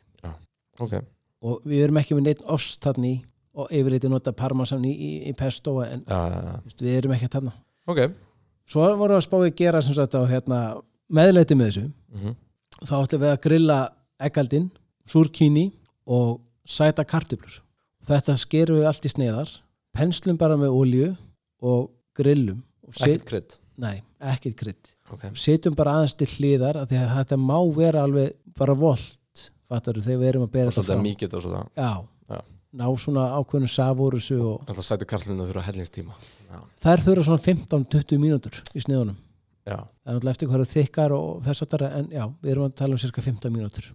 Ok, 0.81 0.97
og 1.45 1.65
við 1.69 1.85
erum 1.85 2.01
ekki 2.01 2.17
með 2.17 2.27
neitt 2.31 2.45
ost 2.49 2.81
þarna 2.85 3.11
í 3.11 3.17
og 3.61 3.73
yfir 3.75 3.97
þetta 3.97 4.11
nota 4.13 4.33
parmesan 4.33 4.85
í, 4.87 4.93
í, 4.95 5.11
í 5.29 5.33
pesto 5.37 5.81
en 5.85 6.05
já, 6.07 6.21
já. 6.33 6.53
veist, 6.65 6.83
við 6.83 7.01
erum 7.01 7.17
ekki 7.17 7.29
þarna. 7.33 7.53
Ok. 7.91 8.05
Svo 8.71 8.85
vorum 8.87 9.17
við 9.17 9.19
að 9.19 9.27
spáði 9.27 9.51
að 9.51 9.59
gera 9.59 9.81
sagt 9.83 10.15
á 10.15 10.23
hérna, 10.31 10.61
meðleiti 11.11 11.57
með 11.59 11.71
þessu. 11.71 11.89
Mm 12.15 12.39
þá 12.85 12.95
ætlum 13.03 13.25
við 13.25 13.33
að 13.33 13.43
grilla 13.45 13.79
eggaldinn, 14.21 14.69
súrkíni 15.09 15.67
og 16.09 16.41
sæta 16.69 17.05
kartöflur. 17.09 17.61
Þetta 18.07 18.37
skerum 18.41 18.81
við 18.81 18.89
allt 18.89 19.07
í 19.07 19.13
sneiðar, 19.13 19.51
penslum 19.97 20.39
bara 20.41 20.57
með 20.61 20.77
olju 20.77 21.09
og 21.61 21.91
grillum. 22.17 22.63
Og 22.87 22.97
set, 22.97 23.59
nei, 23.81 24.03
ekkert 24.33 24.57
krydd. 24.61 24.91
Ok, 25.15 25.25
Setjum 25.41 25.75
bara 25.79 25.97
aðeins 25.99 26.15
til 26.21 26.29
hliðar 26.37 26.79
af 26.83 26.91
því 26.91 26.99
að 27.01 27.15
þetta 27.17 27.39
má 27.41 27.57
vera 27.77 28.03
alveg 28.07 28.35
bara 28.61 28.75
volt, 28.79 29.45
fattar 29.71 29.99
þegar 30.03 30.21
við 30.23 30.29
erum 30.35 30.45
að 30.47 30.53
bera 30.59 30.75
þetta 30.75 30.87
fram. 30.93 31.03
mikið 31.07 31.37
og 31.39 31.45
svona 31.47 31.63
Já, 31.79 31.91
Já. 32.35 32.41
ná 32.81 32.87
svona 33.05 33.25
ákveðnu 33.41 33.71
savórusu 33.73 34.39
og 34.45 34.69
Alltaf 34.69 34.87
sætu 34.87 35.09
karlinu 35.11 35.47
þurfa 35.49 35.65
hellingstíma 35.71 36.15
Já, 36.51 36.61
þær 36.85 37.05
þurfa 37.07 37.27
svona 37.31 37.45
15-20 37.49 38.21
mínútur 38.23 38.61
í 38.75 38.83
sneiðunum. 38.85 39.17
já 39.67 39.77
Það 39.79 40.11
er 40.11 40.17
náttúrulega 40.17 40.35
eftir 40.35 40.49
hverju 40.51 40.69
þykkar 40.75 41.13
og 41.17 41.43
þess 41.47 41.63
að 41.67 41.87
en 41.91 42.09
já, 42.11 42.25
við 42.43 42.51
erum 42.55 42.67
að 42.67 42.75
tala 42.81 42.97
um 42.97 42.99
cirka 42.99 43.23
15 43.23 43.53
mínútur. 43.55 43.91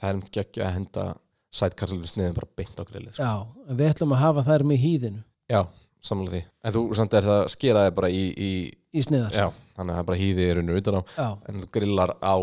Það 0.00 0.08
er 0.08 0.20
ekki 0.22 0.40
ekki 0.42 0.62
að 0.64 0.74
henda 0.78 1.04
sætkarlinu 1.52 2.08
sniðin 2.08 2.34
bara 2.38 2.48
beint 2.56 2.78
á 2.80 2.84
grillið 2.88 3.12
sko. 3.18 3.22
Já, 3.22 3.34
en 3.68 3.76
við 3.76 3.90
ætlum 3.92 4.14
að 4.16 4.22
hafa 4.24 4.44
þær 4.48 4.64
með 4.70 4.78
hýðinu 4.86 5.20
Já, 5.52 5.60
samlega 6.02 6.34
því 6.36 6.42
En 6.64 6.74
þú 6.76 6.82
samt 6.98 7.14
er 7.18 7.26
það 7.28 7.42
skeraði 7.54 7.94
bara 7.96 8.10
í, 8.10 8.22
í 8.36 8.50
í 8.92 9.02
sneiðar. 9.06 9.32
Já, 9.32 9.46
þannig 9.76 9.94
að 9.94 9.98
það 10.00 10.08
bara 10.10 10.20
hýði 10.22 10.44
í 10.48 10.52
rauninu 10.58 10.80
utan 10.82 10.98
á 10.98 11.02
Já, 11.16 11.28
En 11.48 11.62
þú 11.62 11.68
grillar 11.78 12.12
á 12.20 12.34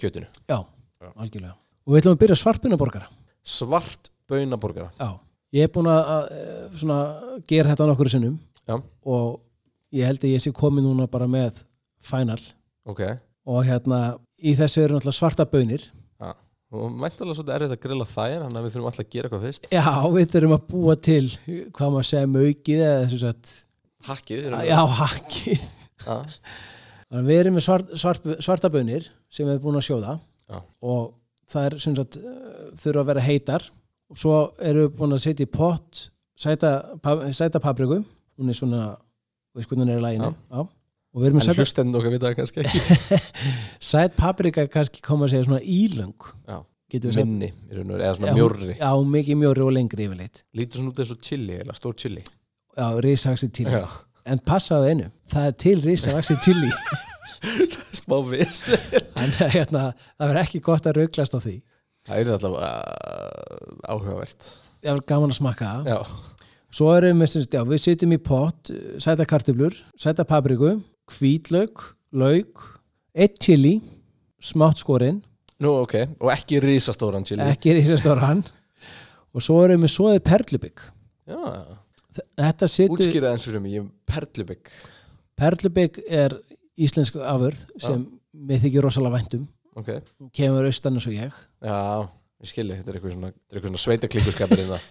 kjötinu 0.00 0.26
já, 0.48 0.58
Já. 1.00 1.10
algjörlega. 1.16 1.54
Og 1.86 1.92
við 1.94 2.00
ætlum 2.02 2.14
að 2.16 2.20
byrja 2.22 2.36
svartbunaborgara. 2.40 3.08
Svart 3.42 4.10
baunaborgara 4.30 4.90
Já. 5.00 5.10
Ég 5.52 5.66
er 5.66 5.72
búin 5.74 5.88
að, 5.90 6.28
eh, 6.30 6.66
svona, 6.78 6.98
gera 7.48 7.72
þetta 7.72 7.86
nokkur 7.90 8.08
sinnum 8.12 8.36
Já. 8.68 8.76
og 9.04 9.40
ég 9.92 10.06
held 10.06 10.20
að 10.22 10.34
ég 10.36 10.40
sé 10.44 10.52
komið 10.54 10.84
núna 10.86 11.08
bara 11.10 11.26
með 11.26 11.64
final 12.00 12.38
Ok, 12.86 13.00
og 13.46 13.64
hérna 13.66 14.18
í 14.38 14.54
þessu 14.56 14.84
eru 14.84 14.94
náttúrulega 14.96 15.18
svarta 15.18 15.44
bönir. 15.44 15.82
Og 16.70 16.92
mæntalega 16.94 17.34
svolítið 17.38 17.54
erfitt 17.56 17.74
að 17.74 17.82
grilla 17.84 18.06
þær 18.06 18.34
Þannig 18.44 18.58
að 18.60 18.64
við 18.66 18.74
þurfum 18.74 18.88
alltaf 18.90 19.04
að 19.04 19.10
gera 19.14 19.28
eitthvað 19.30 19.46
fyrst 19.46 19.64
Já, 19.74 19.86
við 20.14 20.28
þurfum 20.34 20.54
að 20.56 20.66
búa 20.70 20.94
til 21.08 21.24
hvað 21.74 21.94
maður 21.96 22.08
segja 22.10 22.30
maukið 22.30 22.82
eða 22.86 23.00
þessu 23.04 23.20
sagt, 23.24 23.54
Hakkið 24.06 24.44
rauninni. 24.46 24.68
já, 24.70 24.80
hakkið. 25.00 25.64
Já. 26.06 26.14
Að 27.10 27.26
við 27.26 27.40
erum 27.42 27.56
með 27.58 27.64
svart, 27.66 27.88
svart, 27.98 28.28
svarta 28.46 28.68
bönir 28.70 29.08
sem 29.34 29.42
við 29.48 29.56
erum 29.56 29.64
búin 29.64 29.80
að 29.80 29.86
sjóða 29.88 30.12
Já. 30.46 30.60
og 30.86 31.08
það 31.50 31.66
er 31.66 31.76
sem 31.82 31.96
sagt 31.98 32.18
eh, 32.20 32.68
þurfa 32.78 33.02
að 33.02 33.08
vera 33.10 33.24
heitar 33.26 33.66
og 34.10 34.20
svo 34.22 34.36
erum 34.62 34.84
við 34.86 34.92
búin 35.00 35.16
að 35.16 35.22
setja 35.24 35.46
í 35.48 35.50
pott 35.50 36.04
sæta, 36.38 36.70
sæta 37.34 37.60
papriku 37.62 37.98
hún 38.04 38.52
er 38.54 38.56
svona, 38.56 38.84
veist 39.58 39.66
hvernig 39.72 39.88
hún 39.88 39.92
er 39.96 39.98
í 39.98 40.04
læginu 40.06 40.30
Já. 40.30 40.62
við 40.62 40.62
erum 40.62 40.70
En 41.10 41.38
að 41.40 41.42
setja 41.42 41.64
hlustendur 41.64 42.00
okkar 42.00 42.12
vita 42.14 42.28
það 42.28 42.36
kannski 42.38 42.62
ekki. 42.62 43.20
Sæt 43.90 44.12
paprika 44.18 44.66
kannski 44.70 45.02
koma 45.02 45.26
að 45.26 45.34
segja 45.34 45.48
svona 45.48 45.62
ílöng. 45.66 46.28
Já. 46.46 46.60
Minni, 46.90 47.52
í 47.70 47.76
raun 47.76 47.90
og 47.92 47.94
veru, 47.94 48.02
eða 48.02 48.14
svona 48.18 48.30
Já, 48.30 48.34
mjórri. 48.34 48.72
Já, 48.74 48.90
mikið 49.14 49.36
mjórri 49.38 49.62
og 49.62 49.74
lengri 49.76 50.06
yfirleitt. 50.08 50.40
Lítur 50.58 50.80
svona 50.80 50.90
út 50.90 51.02
eins 51.02 51.12
og 51.14 51.20
chili, 51.22 51.58
eða 51.62 51.76
stór 51.76 51.94
chili. 52.02 52.24
Já, 52.74 52.86
risaxi 53.06 53.50
Já. 53.62 53.84
En 54.26 54.42
passaðu 54.46 54.90
einu, 54.90 55.10
það 55.30 55.46
er 55.46 55.54
til 55.64 55.76
risaxi 55.84 56.36
chili. 56.42 56.72
Smá 58.00 58.18
vis 58.26 58.66
en 58.74 59.30
hérna, 59.54 59.84
það 60.18 60.26
verður 60.26 60.40
ekki 60.42 60.62
gott 60.66 60.86
að 60.90 60.98
rauklast 60.98 61.38
á 61.38 61.40
því. 61.40 61.54
Það 62.06 62.20
er 62.20 62.32
alltaf 62.34 62.58
uh, 62.58 63.78
áhugavert. 63.86 64.50
Það 64.82 64.92
er 64.92 65.06
gaman 65.12 65.34
að 65.34 65.38
smakka. 65.38 65.70
Það 65.86 65.94
Já, 65.94 65.98
Svo 66.70 66.92
erum 66.94 67.22
við, 67.24 67.48
já, 67.50 67.62
við 67.66 67.80
sitjum 67.82 68.12
í 68.14 68.18
pott, 68.22 68.70
sæta 69.02 69.24
kartöflur, 69.26 69.74
sæta 69.98 70.22
papriku, 70.26 70.76
hvítlaug, 71.16 71.82
laug 72.12 72.64
eitt 73.14 73.40
chili 73.42 73.78
smátt 74.40 74.80
skorinn, 74.82 75.20
Nú, 75.60 75.74
ok, 75.82 75.94
og 76.24 76.30
ekki 76.32 76.56
risastóran 76.64 77.26
chili. 77.28 77.44
Ekki 77.44 77.74
risastóran. 77.76 78.40
Og 79.36 79.44
svo 79.44 79.58
erum 79.62 79.84
við 79.84 79.92
svoðið 79.92 80.22
perlubygg. 80.26 80.84
Já, 81.28 81.42
þetta 82.40 82.68
situr, 82.72 82.96
útskýraði 82.96 83.36
eins 83.36 83.44
fyrir 83.46 83.62
mig, 83.62 83.74
ég 83.76 83.84
er 83.84 83.90
perlubygg. 84.08 84.70
Perlubygg 85.38 86.00
er 86.08 86.34
íslensk 86.80 87.18
afurð 87.20 87.60
sem 87.76 88.06
við 88.32 88.64
þykir 88.64 88.86
rosalega 88.86 89.18
væntum 89.18 89.44
Ok, 89.78 89.92
kemur 90.34 90.66
austan 90.66 90.96
eins 90.98 91.06
og 91.06 91.14
ég. 91.14 91.36
Já, 91.62 91.76
ég 92.42 92.50
skilji, 92.50 92.78
þetta 92.80 92.90
er 92.90 92.98
eitthvað 92.98 93.14
svona, 93.14 93.32
svona 93.60 93.82
sveitaklikkuskapir 93.84 94.64
inn 94.64 94.72
það 94.72 94.88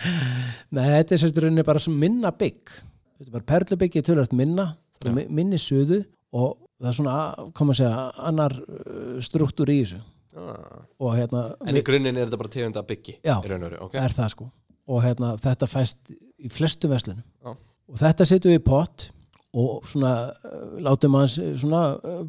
Nei, 0.74 0.86
þetta 0.88 1.16
er 1.20 1.44
rauninni 1.44 1.66
bara 1.68 1.82
sem 1.84 1.94
minna 1.94 2.32
bygg. 2.34 2.72
Þetta 3.20 3.28
er 3.28 3.36
bara 3.36 3.48
perlubygg 3.52 4.00
í 4.00 4.04
tölvöld 4.08 4.32
minna. 4.34 4.72
það 4.72 4.72
er 4.72 4.89
Já. 5.04 5.12
mi- 5.16 5.28
minni 5.28 5.58
suðu 5.60 6.02
og 6.36 6.56
það 6.80 6.88
er 6.90 6.96
svona, 6.96 7.14
koma 7.56 7.74
að 7.74 7.80
segja 7.82 8.00
annar 8.30 8.56
uh, 8.60 9.20
struktúr 9.24 9.72
í 9.72 9.78
þessu 9.82 10.00
ah. 10.36 10.82
og 11.00 11.14
hérna 11.18 11.44
En 11.66 11.78
í 11.78 11.84
grunninn 11.86 12.16
er 12.16 12.28
þetta 12.28 12.40
bara 12.42 12.54
tegunda 12.56 12.84
byggi 12.86 13.16
Já. 13.20 13.36
í 13.38 13.50
raun 13.50 13.62
og 13.62 13.68
veru, 13.68 13.80
ok 13.88 13.96
er 14.00 14.16
það 14.16 14.34
sko 14.34 14.50
og 14.90 15.02
hérna 15.04 15.32
þetta 15.40 15.68
fæst 15.70 16.12
í 16.40 16.50
flestu 16.52 16.90
veslunum 16.90 17.24
Já. 17.24 17.56
og 17.56 17.98
þetta 18.02 18.28
setjum 18.28 18.54
við 18.54 18.62
í 18.62 18.66
pott 18.68 19.08
og 19.50 19.88
svona 19.90 20.14
uh, 20.30 20.78
látum 20.86 21.18
hans 21.18 21.38
uh, 21.40 21.52
svona 21.58 21.82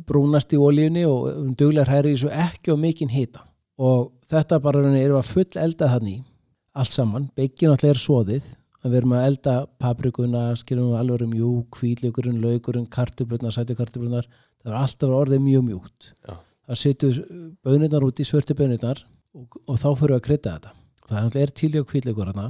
brúnast 0.07 0.53
í 0.55 0.59
olíunni 0.61 1.05
og 1.09 1.53
duglegar 1.59 1.91
hæri 1.97 2.15
svo 2.17 2.31
ekki 2.33 2.73
og 2.73 2.81
mikinn 2.81 3.13
hita 3.13 3.45
og 3.81 4.11
þetta 4.29 4.61
bara 4.61 4.83
við 4.87 5.15
að 5.17 5.29
full 5.29 5.49
elda 5.59 5.89
þannig 5.95 6.23
allt 6.71 6.93
saman, 6.95 7.27
byggin 7.35 7.73
alltaf 7.73 7.91
er 7.91 7.99
soðið 7.99 8.45
að 8.47 8.60
við 8.89 8.97
erum 9.01 9.13
að 9.13 9.25
elda 9.29 9.55
paprikuna 9.81 10.43
skilum 10.57 10.91
við 10.91 10.99
alveg 11.01 11.25
um 11.25 11.33
mjúk, 11.35 11.67
kvíðleikurinn, 11.77 12.39
laugurinn 12.41 12.87
kartöflunar, 12.89 13.53
sætukartöflunar 13.53 14.29
það 14.61 14.71
er 14.71 14.77
alltaf 14.79 15.13
orðið 15.17 15.43
mjög 15.45 15.65
mjúkt. 15.67 16.11
Já. 16.25 16.37
það 16.71 16.79
setjum 16.81 17.37
bönirnar 17.65 18.05
út 18.07 18.21
í 18.21 18.25
svörtu 18.27 18.55
bönirnar 18.57 19.03
og, 19.35 19.59
og 19.65 19.77
þá 19.77 19.89
fyrir 19.99 20.15
við 20.15 20.17
að 20.17 20.25
krydda 20.27 20.55
þetta. 20.55 20.73
Það 21.07 21.17
er 21.17 21.25
náttúrulega 21.25 21.47
er 21.47 21.55
tíli 21.61 21.81
og 21.81 21.87
kvíðleikur 21.91 22.31
hana 22.31 22.47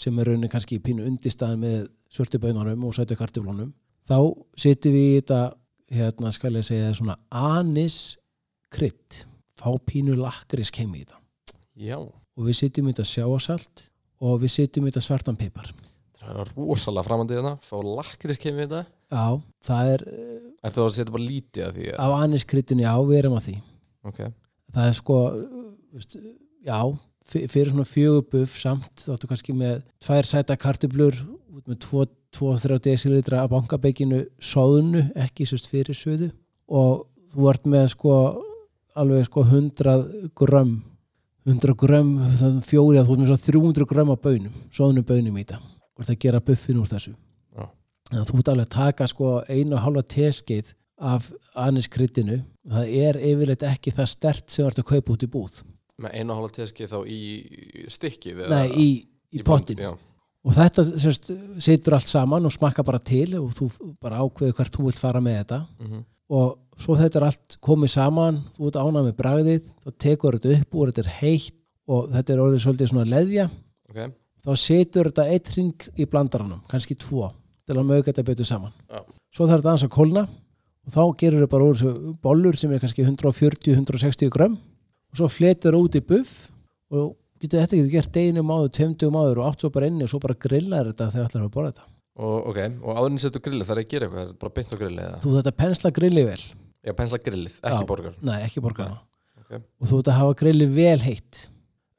sem 0.00 0.18
er 0.18 0.30
rauninni 0.30 0.50
kannski 0.50 0.80
pínu 0.80 1.06
undirstaðan 1.06 1.60
með 1.60 1.80
svörtu 2.10 2.40
bönunum 2.40 2.86
og 2.88 2.96
sætu 2.96 3.18
kartöflunum. 3.18 3.74
Þá 4.06 4.18
setjum 4.58 4.96
við 4.96 5.08
í 5.10 5.18
þetta 5.18 5.40
hérna 5.90 6.32
skal 6.32 6.54
ég 6.56 6.66
segja 6.66 6.94
svona 6.96 7.18
anis 7.30 8.16
krydd. 8.72 9.24
Fá 9.58 9.68
pínu 9.86 10.16
lakris 10.16 10.72
kemi 10.72 11.02
í 11.02 11.04
þetta. 11.04 11.18
Já, 11.80 11.98
og 12.00 12.46
við 12.46 12.58
setjum 12.62 12.88
í 12.88 12.94
þetta 12.94 13.08
sjáasalt 13.10 13.86
og 14.20 14.40
við 14.42 14.52
setjum 14.56 14.86
í 14.86 14.90
þetta 14.92 15.02
svartan 15.06 15.36
pipar. 15.40 15.70
Það 16.20 16.40
er 16.44 16.50
rosalega 16.56 17.06
framandi 17.06 17.36
þetta 17.38 17.52
Fá 17.64 17.76
lakris 17.82 18.38
kemur 18.38 18.66
þetta. 18.68 18.82
Já, 19.10 19.40
það 19.66 19.92
er 19.94 20.02
Er 20.62 20.70
þú 20.76 20.82
að 20.84 20.90
setja 20.98 21.12
bara 21.14 21.24
lítið 21.24 21.62
af 21.66 21.74
því 21.74 21.86
að- 21.90 22.00
af 22.04 22.16
anis 22.22 22.44
kryddinu, 22.44 22.82
já, 22.84 22.94
við 23.08 23.18
erum 23.22 23.36
að 23.38 23.46
því. 23.48 23.54
Ok, 24.04 24.18
það 24.74 24.88
er 24.88 24.92
sko 24.92 25.16
já, 26.64 26.78
fyr- 27.30 27.48
fyrir 27.50 27.70
svona 27.72 27.86
fjögubuff 27.88 28.58
samt, 28.60 28.90
þá 29.06 29.14
áttu 29.16 29.30
kannski 29.30 29.54
með 29.56 29.82
tvær 30.04 30.28
sæta 30.28 30.56
kartublur 30.60 31.16
með 31.66 31.78
2-3 32.32 32.78
decilitra 32.84 33.42
af 33.44 33.50
bankabeikinu 33.50 34.26
sóðunu, 34.40 35.12
ekki 35.16 35.46
sérst 35.48 35.68
fyrir 35.70 35.96
söðu 35.96 36.30
og 36.68 37.06
þú 37.34 37.48
ert 37.50 37.64
með 37.66 37.88
sko 37.94 38.14
alveg 38.96 39.24
sko 39.28 39.44
100 39.44 40.30
grömm 40.36 40.82
100 41.48 41.76
grömm, 41.80 42.16
það 42.36 42.58
fjóri 42.68 43.00
að 43.00 43.08
þú 43.08 43.26
svo 43.30 43.38
300 43.46 43.88
grömm 43.88 44.12
af 44.12 44.20
bönum 44.24 44.56
sóðunum 44.74 45.06
bönum 45.08 45.38
í 45.38 45.44
þetta 45.44 45.60
og 45.60 46.04
ert 46.04 46.12
að 46.12 46.20
gera 46.24 46.40
buffin 46.44 46.80
úr 46.80 46.88
þessu. 46.90 47.14
Að 48.10 48.26
þú 48.26 48.40
ert 48.40 48.48
alveg 48.50 48.66
að 48.66 48.74
taka 48.74 49.06
sko 49.06 49.32
einu 49.46 49.76
og 49.76 49.84
halva 49.84 50.02
teskeið 50.02 50.72
af 51.00 51.30
aniskryddinu 51.54 52.40
það 52.68 52.94
er 53.00 53.18
yfirleitt 53.30 53.64
ekki 53.68 53.92
það 53.94 54.10
stert 54.12 54.50
sem 54.50 54.64
þú 54.64 54.70
ert 54.70 54.80
að 54.82 54.88
kaupa 54.90 55.14
út 55.14 55.24
í 55.24 55.30
búð. 55.30 55.60
Með 56.00 56.16
einu 56.16 56.34
og 56.34 56.40
hálfa 56.40 56.56
teski 56.60 56.88
þá 56.90 56.98
í 57.06 57.20
stykki 57.92 58.34
Nei, 58.40 58.64
í, 58.72 58.88
í, 59.36 59.42
pottin 59.46 59.82
Já, 59.84 59.90
og 59.94 60.56
þetta 60.56 60.84
sérst, 60.90 61.30
situr 61.60 61.96
allt 61.98 62.08
saman 62.10 62.48
og 62.48 62.54
smakka 62.54 62.84
bara 62.86 63.00
til 63.04 63.28
og 63.38 63.52
þú 63.56 63.68
bara 64.00 64.22
ákveður 64.24 64.56
hvert 64.58 64.76
þú 64.76 64.88
vilt 64.88 65.00
fara 65.00 65.22
með 65.24 65.42
þetta. 65.42 65.60
Mhm, 65.80 66.04
og 66.40 66.69
svo 66.80 66.96
þetta 66.98 67.20
er 67.20 67.26
allt 67.28 67.56
komið 67.64 67.92
saman 67.94 68.40
þú 68.56 68.70
ert 68.70 68.78
ánað 68.80 69.08
með 69.08 69.16
bragðið 69.20 69.68
þá 69.68 69.90
tekur 70.04 70.38
þetta 70.38 70.56
upp 70.56 70.76
og 70.76 70.90
þetta 70.90 71.04
er 71.04 71.12
heitt 71.20 71.56
og 71.90 72.10
þetta 72.14 72.34
er 72.34 72.42
orðið 72.44 72.64
svolítið 72.64 72.90
svona 72.92 73.08
leðja. 73.10 73.46
Ok. 73.90 74.00
Þá 74.40 74.52
setur 74.56 75.10
þetta 75.10 75.26
eitt 75.34 75.50
ring 75.56 75.86
í 76.00 76.06
blandaranum, 76.08 76.62
kannski 76.70 76.96
tvo 76.96 77.28
til 77.68 77.76
að 77.76 77.88
mögja 77.90 78.08
þetta 78.08 78.26
betur 78.30 78.48
saman. 78.48 78.72
Já. 78.88 79.02
svo 79.30 79.46
þarf 79.46 79.60
þetta 79.60 79.72
aðeins 79.72 79.86
að 79.86 79.94
kólna 79.94 80.22
og 80.86 80.94
þá 80.94 81.02
gerur 81.20 81.42
þetta 81.42 81.52
bara 81.52 81.68
úr 81.68 82.14
bollur 82.24 82.58
sem 82.58 82.72
er 82.72 82.82
kannski 82.82 83.04
140-160 83.06 84.32
grömm 84.32 84.56
og 84.56 85.20
svo 85.20 85.28
fletur 85.30 85.76
út 85.78 85.98
í 85.98 86.02
buff 86.02 86.48
og 86.90 87.14
getur 87.42 87.62
þetta 87.62 87.78
getur 87.78 87.92
gert 87.92 88.18
einum 88.18 88.50
áður, 88.50 88.72
tveimtugum 88.78 89.20
áður 89.20 89.42
og 89.42 89.50
átt 89.50 89.64
svo 89.64 89.70
bara 89.74 89.90
inni 89.90 90.06
og 90.06 90.12
svo 90.12 90.22
bara 90.22 90.38
grillar 90.40 90.90
þetta 90.90 91.10
þegar 91.14 91.30
ætlar 91.30 91.46
að 91.46 91.54
borða 91.54 91.72
þetta. 91.74 91.86
Og, 92.20 92.48
ok, 92.50 92.58
og 92.82 92.98
áðurinn 92.98 93.22
setur 93.22 93.44
grillið, 93.44 93.68
það 93.68 93.76
er 93.76 93.80
að 93.80 93.92
gera 93.92 94.06
eitthvað, 94.06 94.24
það 94.24 94.32
er 94.32 94.40
bara 94.42 94.56
beint 94.56 94.74
á 94.74 94.80
grillið 94.80 95.14
þú 95.22 95.36
þetta 95.36 95.52
pensla 95.60 95.92
grilli 95.94 96.24
vel 96.26 96.42
Já, 96.86 96.92
pensla 96.96 97.18
grillið, 97.20 97.56
ekki 97.60 97.82
Já. 97.82 97.86
borgar. 97.86 98.14
nei, 98.24 98.38
ekki 98.46 98.60
borgarna 98.64 99.00
Ok. 99.40 99.56
og 99.80 99.88
þú 99.90 99.96
þetta 100.00 100.14
hafa 100.20 100.36
grilli 100.40 100.66
vel 100.72 101.00
heitt 101.04 101.40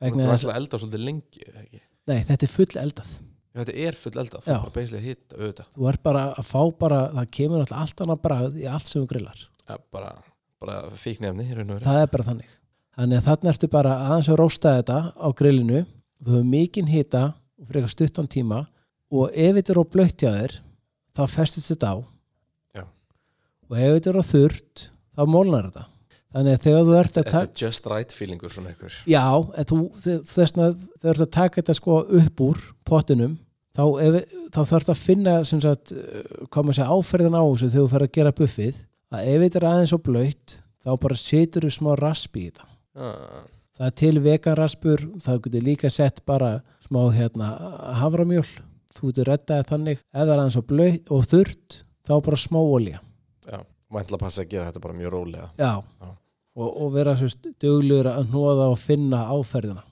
Það 0.01 0.07
vegna 0.07 0.23
er 0.23 0.29
þess 0.31 0.45
alltaf 0.47 0.57
elda 0.61 0.77
svolítið 0.81 1.03
lengi, 1.05 1.43
eða 1.47 1.59
ekki? 1.65 1.81
nei, 2.09 2.23
þetta 2.29 2.47
er 2.47 2.51
full 2.55 2.79
eldað 2.85 3.11
Já, 3.51 3.59
þetta 3.61 3.75
er 3.85 3.97
full 3.99 4.13
eldað, 4.23 4.41
þú 4.45 4.47
Já. 4.47 4.55
er 4.55 4.61
bara 4.63 4.75
beislega 4.79 5.03
hitt, 5.05 5.25
auðvitað. 5.35 5.65
þú 5.75 5.89
ert 5.91 6.03
bara 6.03 6.21
að 6.39 6.47
fá 6.47 6.61
bara, 6.79 6.99
það 7.19 7.31
kemur 7.37 7.59
alltaf 7.65 7.81
allt 7.83 8.01
annað 8.05 8.21
bragð 8.25 8.57
í 8.61 8.65
allt 8.71 8.87
sem 8.87 9.01
þú 9.03 9.07
grillar 9.11 9.39
Ja, 9.69 9.77
bara, 9.91 10.11
bara 10.61 10.77
og 11.69 11.77
veru. 11.77 11.85
það 11.85 12.01
er 12.01 12.11
bara 12.15 12.27
þannig 12.31 12.57
þannig 12.97 13.17
að 13.21 13.27
þarna 13.29 13.51
ertu 13.53 13.67
bara 13.71 13.91
aðeins 14.07 14.29
að 14.31 14.39
rósta 14.41 14.73
þetta 14.81 14.97
á 15.19 15.27
grillinu 15.35 15.83
þú 16.23 16.31
hefur 16.31 16.49
mikinn 16.55 16.87
hita 16.91 17.23
og 17.59 17.67
fyrir 17.67 17.81
eitthvað 17.83 17.93
stuttan 17.95 18.27
tíma 18.31 18.63
og 19.11 19.29
ef 19.35 19.55
þetta 19.59 19.71
er 19.75 19.79
á 20.25 20.31
þér 20.41 20.55
þá 21.11 21.21
festist 21.27 21.69
þetta 21.73 21.91
á. 21.91 21.95
Og 23.71 23.77
ef 23.79 23.93
þetta 23.95 24.11
er 24.11 24.19
á 24.19 24.25
þurrt 24.27 24.85
þá 25.15 25.23
mólnar 25.31 25.69
þetta. 25.71 25.85
Þannig 26.31 26.53
að 26.55 26.61
þegar 26.63 26.85
þú 26.87 26.93
ert 26.95 27.09
að 27.11 27.15
Þetta 27.25 27.31
taka 27.31 27.51
er 27.51 27.61
just 27.65 27.87
right 27.91 28.13
feelingur 28.15 28.51
svona 28.53 28.69
einhver. 28.71 28.93
já, 29.03 29.23
þú, 29.67 29.77
þessna, 30.31 30.67
þegar 31.01 31.01
þú 31.01 31.09
ert 31.11 31.23
að 31.25 31.31
taka 31.35 31.59
þetta 31.61 31.75
sko 31.75 31.95
upp 32.21 32.43
úr 32.45 32.61
pottinum 32.87 33.33
þá, 33.75 33.83
þá 34.55 34.61
þarf 34.61 34.85
þetta 34.85 34.95
að 34.95 35.01
finna 35.01 35.33
sagt, 35.43 35.91
maður 36.55 36.77
segja 36.77 36.87
áferðin 36.95 37.35
á 37.35 37.43
þessu 37.43 37.69
þegar 37.73 37.83
þú 37.83 37.91
fer 37.91 38.05
að 38.07 38.13
gera 38.19 38.33
buffið 38.39 38.79
að 39.11 39.27
ef 39.33 39.43
þetta 39.43 39.59
er 39.61 39.67
aðeins 39.73 39.95
og 39.97 40.03
blöytt 40.07 40.55
þá 40.85 40.91
bara 41.03 41.19
setur 41.19 41.67
þú 41.67 41.73
smá 41.75 41.91
rasp 41.99 42.39
í 42.39 42.45
þetta. 42.47 42.69
Ah, 42.95 43.43
það 43.75 43.89
er 43.91 43.99
til 44.05 44.15
veganraspur 44.23 45.05
það 45.27 45.43
getur 45.49 45.67
líka 45.67 45.91
sett 45.91 46.23
bara 46.25 46.53
smá 46.87 47.01
hérna 47.11 47.51
havramjöl 47.99 48.47
þú 48.95 49.11
getur 49.11 49.31
rettaði 49.35 49.67
þannig. 49.67 50.03
Er 50.15 50.31
aðeins 50.31 50.59
og 50.63 50.67
blöytt 50.71 51.11
og 51.11 51.27
þurrt 51.27 51.81
þá 52.07 52.15
bara 52.23 52.39
smá 52.39 52.63
olja 52.63 53.03
já, 53.47 53.59
mæntla 53.91 54.17
að 54.17 54.23
passa 54.25 54.41
að 54.43 54.49
gera 54.53 54.67
þetta 54.69 54.81
bara 54.83 54.97
mjög 54.97 55.11
rólega. 55.15 55.49
já, 55.57 55.71
Já. 56.01 56.09
Og, 56.55 56.67
og 56.83 56.89
vera 56.93 57.13
svo 57.15 57.27
duglugur 57.63 58.09
að 58.11 58.25
hnóða 58.27 58.65
og 58.73 58.77
finna 58.79 59.21
áferðina 59.31 59.83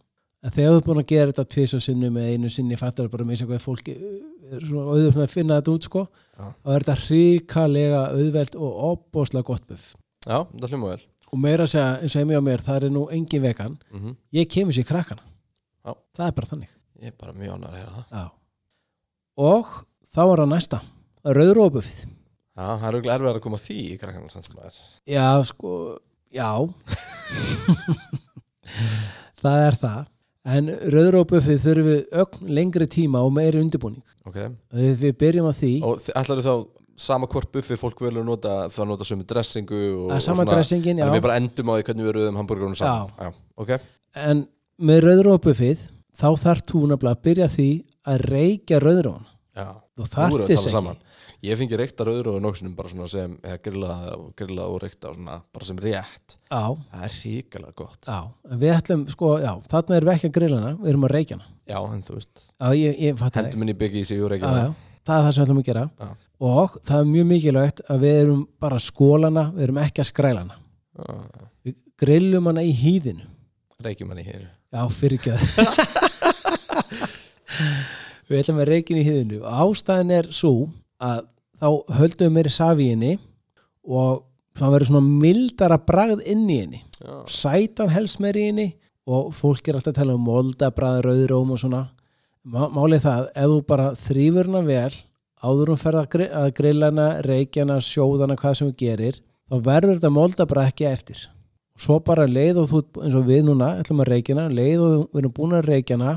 en 0.43 0.51
þegar 0.55 0.73
þú 0.73 0.79
er 0.79 0.85
búin 0.87 0.99
að 1.03 1.07
gera 1.13 1.31
þetta 1.31 1.45
tvís 1.53 1.73
og 1.77 1.81
sinni 1.83 2.09
með 2.11 2.27
einu 2.33 2.49
sinni 2.51 2.77
fattar 2.79 3.07
bara 3.11 3.23
með 3.27 3.45
hvað 3.47 3.61
fólki 3.63 3.93
er 3.95 4.65
svona 4.67 4.85
auðvitað 4.91 5.15
með 5.19 5.23
að 5.27 5.33
finna 5.35 5.59
þetta 5.61 5.75
út 5.77 5.87
sko 5.87 6.03
Já. 6.09 6.49
þá 6.63 6.69
er 6.75 6.83
þetta 6.83 6.97
hrikalega 7.05 8.01
auðvelt 8.11 8.55
og 8.59 8.81
opbóðslega 8.89 9.47
gott 9.47 9.65
buff 9.71 9.95
Já, 10.27 10.43
það 10.51 10.67
hljóma 10.73 10.91
vel. 10.91 11.01
og 11.31 11.39
meira 11.39 11.63
að 11.63 11.71
segja 11.73 11.89
eins 12.03 12.15
og 12.15 12.19
heimi 12.23 12.35
á 12.39 12.43
mér 12.43 12.63
það 12.67 12.83
er 12.89 12.93
nú 12.97 13.05
engin 13.15 13.41
vegan 13.47 13.77
Mm 13.91 14.15
ég 14.35 14.49
kemur 14.51 14.75
sér 14.75 14.87
krakkana 14.91 15.23
Já. 15.85 15.95
það 16.15 16.27
er 16.27 16.35
bara 16.41 16.51
þannig 16.53 16.75
Ég 16.99 17.13
er 17.13 17.15
bara 17.19 17.31
mjög 17.31 17.53
ánægð 17.55 17.69
að 17.71 17.75
heyra 17.79 17.91
það. 17.95 18.05
Já. 18.11 18.23
Og 19.39 19.67
þá 20.11 20.19
var 20.27 20.41
það 20.43 20.49
næsta, 20.51 20.79
rauðrópuffið. 21.23 21.99
Já, 22.59 22.65
það 22.75 22.85
er 22.89 22.95
auðvitað 22.97 23.13
erfið 23.15 23.29
að 23.31 23.43
koma 23.45 23.57
því 23.63 23.75
í 23.79 23.97
krakkarnar 24.01 24.31
sem 24.33 24.43
sem 24.43 24.63
er. 24.67 24.79
Já, 25.07 25.27
sko, 25.47 25.73
já. 26.35 26.49
það 29.43 29.67
er 29.69 29.77
það. 29.79 30.01
En 30.49 30.71
rauðrópuffið 30.91 31.61
þurfum 31.63 31.87
við 31.87 32.19
ögn 32.23 32.51
lengri 32.57 32.87
tíma 32.91 33.21
og 33.23 33.31
meiri 33.35 33.61
undirbúning. 33.61 34.03
Ok, 34.27 34.41
Við, 34.75 34.91
við 35.05 35.15
byrjum 35.23 35.47
á 35.47 35.53
því 35.55 35.71
og 35.87 36.03
ætlar 36.19 36.43
þá 36.43 36.53
sama 36.99 37.29
hvort 37.31 37.51
buffi 37.53 37.77
fólk 37.79 38.01
velur 38.03 38.25
nota 38.27 38.65
þá 38.73 38.79
nota 38.89 39.07
sömu 39.07 39.23
dressingu 39.27 39.79
og, 39.79 40.09
og 40.17 40.23
sama 40.23 40.43
dressingin, 40.47 40.99
já. 40.99 41.05
Þannig 41.05 41.19
við 41.21 41.27
bara 41.29 41.39
endum 41.39 41.71
á 41.71 41.73
því 41.77 41.85
hvernig 41.87 42.09
við 42.09 42.15
rauðum 42.17 42.39
hambúrgarunum 42.41 42.79
saman. 42.79 43.13
Já. 43.15 43.31
ok. 43.63 43.75
En 44.19 44.43
með 44.83 45.03
rauðrópuffið 45.07 45.85
þá 46.19 46.29
þarf 46.43 46.65
þú 46.67 46.81
nefnilega 46.91 47.15
að 47.15 47.23
byrja 47.29 47.51
því 47.55 47.69
að 48.09 48.25
reykja 48.33 48.81
rauðrón. 48.83 49.29
Já. 49.55 49.69
Þú 49.95 50.09
tala 50.11 50.43
ekki. 50.47 50.97
Ég 51.45 51.55
fengi 51.55 51.77
reykta 51.79 52.03
rauður 52.03 52.33
og 52.33 52.41
nóksinum 52.43 52.73
bara 52.75 52.89
svona 52.91 53.05
sem 53.07 53.37
eða 53.39 53.59
grillað 53.63 54.01
og, 54.17 54.25
reykta 54.83 55.11
og 55.11 55.15
svona 55.15 55.37
bara 55.55 55.65
sem 55.69 55.77
rétt. 55.79 56.35
Já, 56.51 56.63
Það 56.91 57.05
er 57.07 57.13
ríkilega 57.15 57.75
gott. 57.79 58.09
En 58.11 58.59
við 58.59 58.73
ætlum, 58.75 59.05
sko, 59.13 59.27
já, 59.39 59.53
þarna 59.71 59.95
erum 59.99 60.09
við 60.09 60.15
ekki 60.17 60.29
að 60.29 60.35
grillana, 60.35 60.71
við 60.81 60.89
erum 60.91 61.05
að 61.07 61.13
reykjana. 61.15 61.45
Já, 61.69 61.79
en 61.79 62.03
þú 62.03 62.11
veist, 62.17 62.33
inn 63.55 63.71
í 63.71 63.77
byggi 63.83 64.03
í 64.03 64.09
sig 64.09 64.19
Já, 64.19 64.27
reykja. 64.33 64.51
Það 65.07 65.15
er 65.15 65.23
það 65.25 65.31
sem 65.31 65.39
við 65.39 65.45
ætlum 65.47 65.61
að 65.61 65.69
gera. 65.69 65.85
Já. 65.99 66.09
og 66.39 66.77
það 66.87 67.01
er 67.01 67.07
mjög 67.09 67.25
mikilvægt 67.29 67.79
að 67.89 67.97
við 68.03 68.15
erum 68.23 68.41
bara 68.63 68.77
skólana, 68.79 69.43
við 69.55 69.63
erum 69.67 69.79
ekki 69.83 69.99
að 70.03 70.09
skrælana 70.11 70.55
Já, 70.99 71.05
við 71.67 71.73
grillum 71.99 72.47
hana 72.51 72.61
í 72.63 72.71
hýðinu 72.75 73.25
reykjum 73.83 74.09
hann 74.13 74.21
í 74.21 74.27
hér 74.27 74.43
já, 74.47 74.81
fyrir 74.91 75.17
ekki 75.19 75.31
að 75.35 75.39
við 78.29 78.39
ætlum 78.43 78.61
að 78.63 78.69
reikin 78.71 79.01
í 79.01 79.07
hýðinu 79.07 79.37
og 79.41 79.49
ástæðan 79.65 80.15
er 80.19 80.25
svo 80.35 80.53
að 80.99 81.23
þá 81.59 81.67
höldum 81.99 82.27
við 82.27 82.35
meiri 82.35 82.53
safi 82.53 82.85
í 82.85 82.91
henni 82.93 83.13
og 83.89 84.25
það 84.59 84.75
verður 84.75 84.91
svona 84.91 85.19
mildara 85.23 85.79
bragð 85.89 86.23
inn 86.27 86.45
í 86.49 86.59
henni. 86.61 86.81
Já, 86.99 87.13
sætan 87.31 87.93
helst 87.93 88.19
meiri 88.23 88.43
í 88.43 88.49
henni 88.51 88.67
og 89.09 89.31
fólk 89.35 89.67
er 89.67 89.79
alltaf 89.79 89.95
að 89.95 90.01
tala 90.01 90.17
um 90.17 90.27
moldabrað, 90.27 91.01
rauðróm 91.07 91.55
og 91.55 91.61
svona. 91.61 91.85
Má, 92.49 92.67
málið 92.71 93.03
það, 93.05 93.25
ef 93.35 93.51
þú 93.51 93.59
bara 93.67 93.87
þrýfur 93.99 94.49
hana 94.49 94.61
vel 94.67 94.99
áður 95.39 95.73
hún 95.73 95.79
ferð 95.79 96.01
að, 96.01 96.07
gri 96.13 96.29
að 96.35 96.47
grillana, 96.57 97.09
reykjana, 97.25 97.79
sjóðana 97.83 98.37
hvað 98.39 98.55
sem 98.59 98.69
þú 98.69 98.77
gerir, 98.79 99.19
þá 99.49 99.55
verður 99.65 99.97
þetta 99.97 100.13
moldabrað 100.15 100.71
ekki 100.71 100.87
eftir. 100.89 101.21
Svo 101.79 101.99
bara 102.03 102.27
leið 102.27 102.59
og 102.63 102.71
þú, 102.71 102.81
eins 103.05 103.15
og 103.15 103.27
við 103.27 103.45
núna 103.47 103.69
ætlum 103.79 104.03
að 104.03 104.11
reykjana, 104.13 104.49
leið 104.51 104.83
og 104.83 104.95
við 105.13 105.21
erum 105.21 105.35
búin 105.37 105.55
að 105.55 105.69
reykjana 105.69 106.15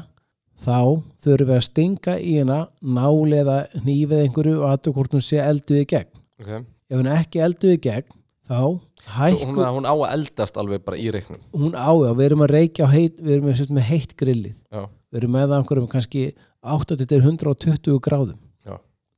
þá 0.58 1.02
þurfum 1.22 1.48
við 1.48 1.56
að 1.56 1.66
stinga 1.66 2.16
í 2.20 2.34
hana 2.38 2.58
nálega 2.80 3.58
hnífið 3.82 4.24
einhverju 4.26 4.58
og 4.62 4.98
hún 5.12 5.24
sé 5.24 5.40
elduð 5.42 5.82
í 5.82 5.86
gegn. 5.92 6.10
Ok. 6.42 6.52
Ef 6.92 7.00
hún 7.00 7.10
ekki 7.12 7.42
elduð 7.42 7.76
í 7.76 7.80
gegn 7.86 8.18
þá 8.48 8.60
hækku 9.12 9.48
hún, 9.54 9.64
hún 9.78 9.88
á 9.88 9.94
að 9.94 10.12
eldast 10.12 10.58
alveg 10.60 10.82
bara 10.84 10.98
í 10.98 11.08
reyknum 11.14 11.40
hún 11.56 11.74
á, 11.78 11.90
já, 11.90 12.10
við 12.18 12.26
erum 12.26 12.44
að 12.44 12.52
reykja 12.56 12.86
á 12.86 12.88
heit, 12.92 13.16
við 13.18 13.36
erum 13.36 13.48
með, 13.48 13.62
með 13.78 13.88
heitt 13.88 14.14
grillið. 14.18 14.58
Já, 14.70 14.82
við 15.12 15.22
erum 15.22 15.34
með 15.36 15.48
það 15.48 15.56
einhverjum 15.58 15.88
kannski 15.94 16.22
80-120 16.62 17.98
gráðum. 18.02 18.38
Já. 18.66 18.76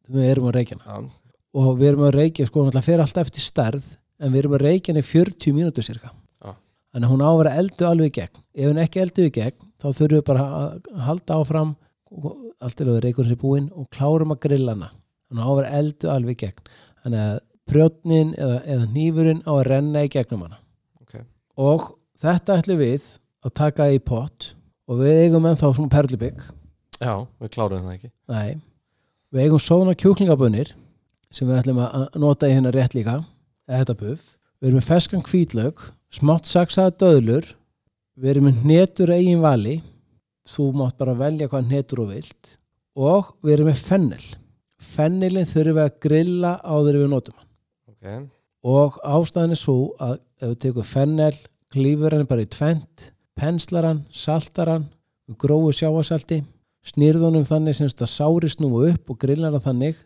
við 0.09 0.31
erum 0.31 0.49
að 0.49 0.57
reykja 0.59 0.79
hana. 0.81 1.05
Já, 1.05 1.25
og 1.55 1.76
við 1.79 1.91
erum 1.93 2.07
að 2.09 2.17
reykja, 2.19 2.49
sko, 2.49 2.64
hún 2.64 2.85
fer 2.85 3.03
alltaf 3.03 3.29
eftir 3.29 3.45
stærð 3.45 3.93
en 4.21 4.33
við 4.33 4.45
erum 4.45 4.57
að 4.59 4.67
reykja 4.69 4.95
hana 4.95 5.03
í 5.03 5.09
40 5.09 5.57
mínútur 5.57 5.87
cirka 5.87 6.11
Já. 6.11 6.55
þannig 6.95 7.09
að 7.09 7.12
hún 7.12 7.25
á 7.25 7.29
að 7.31 7.38
vera 7.43 7.55
eldu 7.62 7.88
alveg 7.88 8.11
í 9.29 9.35
gegn 9.41 9.71
þá 9.85 9.88
þurfum 9.99 10.17
við 10.17 10.25
bara 10.31 10.45
að 10.59 11.05
halda 11.05 11.38
áfram 11.41 11.75
allt 12.64 12.81
er 12.81 12.91
að 12.91 13.00
reykur 13.05 13.29
sér 13.29 13.41
búinn 13.41 13.71
og 13.75 13.88
klárum 13.93 14.33
að 14.33 14.43
grilla 14.47 14.75
hana. 14.75 14.91
Þannig 15.29 15.43
að 15.43 15.45
hún 15.45 15.45
á 15.45 15.53
að 15.53 15.59
vera 15.61 15.79
eldu 15.81 16.11
alveg 16.12 16.41
gegn. 16.41 16.73
Þannig 17.05 17.25
að 17.25 17.38
prjótnin 17.69 18.35
eða, 18.38 18.59
eða 18.64 18.91
hnífurinn 18.91 19.45
á 19.45 19.53
að 19.55 19.64
renna 19.71 20.05
í 20.05 20.11
gegnum 20.12 20.45
hana. 20.47 20.61
Ok. 21.03 21.17
Og 21.61 21.88
þetta 22.23 22.59
ætlum 22.61 22.81
við 22.81 23.09
að 23.45 23.57
taka 23.61 23.88
í 23.93 24.00
pott 24.00 24.53
og 24.88 25.00
við 25.00 25.25
eigum 25.25 25.49
ennþá 25.49 25.73
svona 25.75 25.93
perlubygg 25.93 26.45
Já, 27.03 27.26
við 27.43 27.50
kláruðum 27.57 27.88
það 27.88 27.97
ekki. 27.97 28.11
Nei, 28.31 28.61
við 29.35 29.47
eigum 29.47 29.62
svona 29.62 29.95
kjúklingabunir 29.99 30.71
sem 31.35 31.49
við 31.49 31.59
ætlum 31.59 31.81
að 31.83 32.19
nota 32.23 32.49
í 32.49 32.55
hérna 32.55 32.73
rétt 32.75 32.95
líka 32.97 33.19
eða 33.67 33.81
þetta 33.81 33.97
buff. 34.00 34.25
Við 34.61 34.71
erum 34.71 34.81
með 34.81 34.88
feskan 34.88 35.25
hvítlaug, 35.26 35.83
smátt 36.14 36.49
saksaða 36.49 36.95
döðlur, 37.03 37.49
við 38.18 38.30
erum 38.35 38.49
með 38.49 38.62
hnetur 38.64 39.12
eigin 39.14 39.42
vali, 39.42 39.78
þú 40.49 40.68
mátt 40.78 40.99
bara 41.00 41.16
velja 41.18 41.49
hvað 41.50 41.71
hnetur 41.71 42.04
og 42.04 42.12
vilt 42.12 42.54
og 42.94 43.33
við 43.42 43.56
erum 43.56 43.71
með 43.73 43.83
fennel. 43.83 44.25
Fennelin 44.85 45.49
þurfum 45.49 45.78
við 45.78 45.85
að 45.85 45.99
grilla 46.04 46.52
áður 46.62 46.99
en 46.99 47.02
við 47.04 47.11
notum 47.14 47.37
hann. 47.38 47.50
Ok, 47.90 48.30
Og 48.64 48.97
ástæðan 49.04 49.52
er 49.52 49.61
svo 49.61 49.76
að 50.00 50.14
ef 50.40 50.52
við 50.52 50.61
tekum 50.62 50.87
fennel, 50.88 51.35
klífur 51.73 52.14
hann 52.14 52.28
bara 52.28 52.44
í 52.44 52.49
tvent, 52.49 53.11
penslar 53.37 53.88
hann, 53.88 54.04
saltar 54.12 54.71
hann, 54.71 54.87
grófu 55.40 55.73
sjáasalti, 55.76 56.42
snýrðunum 56.85 57.44
þannig 57.49 57.76
sem 57.76 57.88
þetta 57.90 58.09
sári 58.09 58.50
snúu 58.52 58.87
upp 58.90 59.11
og 59.12 59.18
grillar 59.21 59.56
hann 59.56 59.64
þannig, 59.64 59.99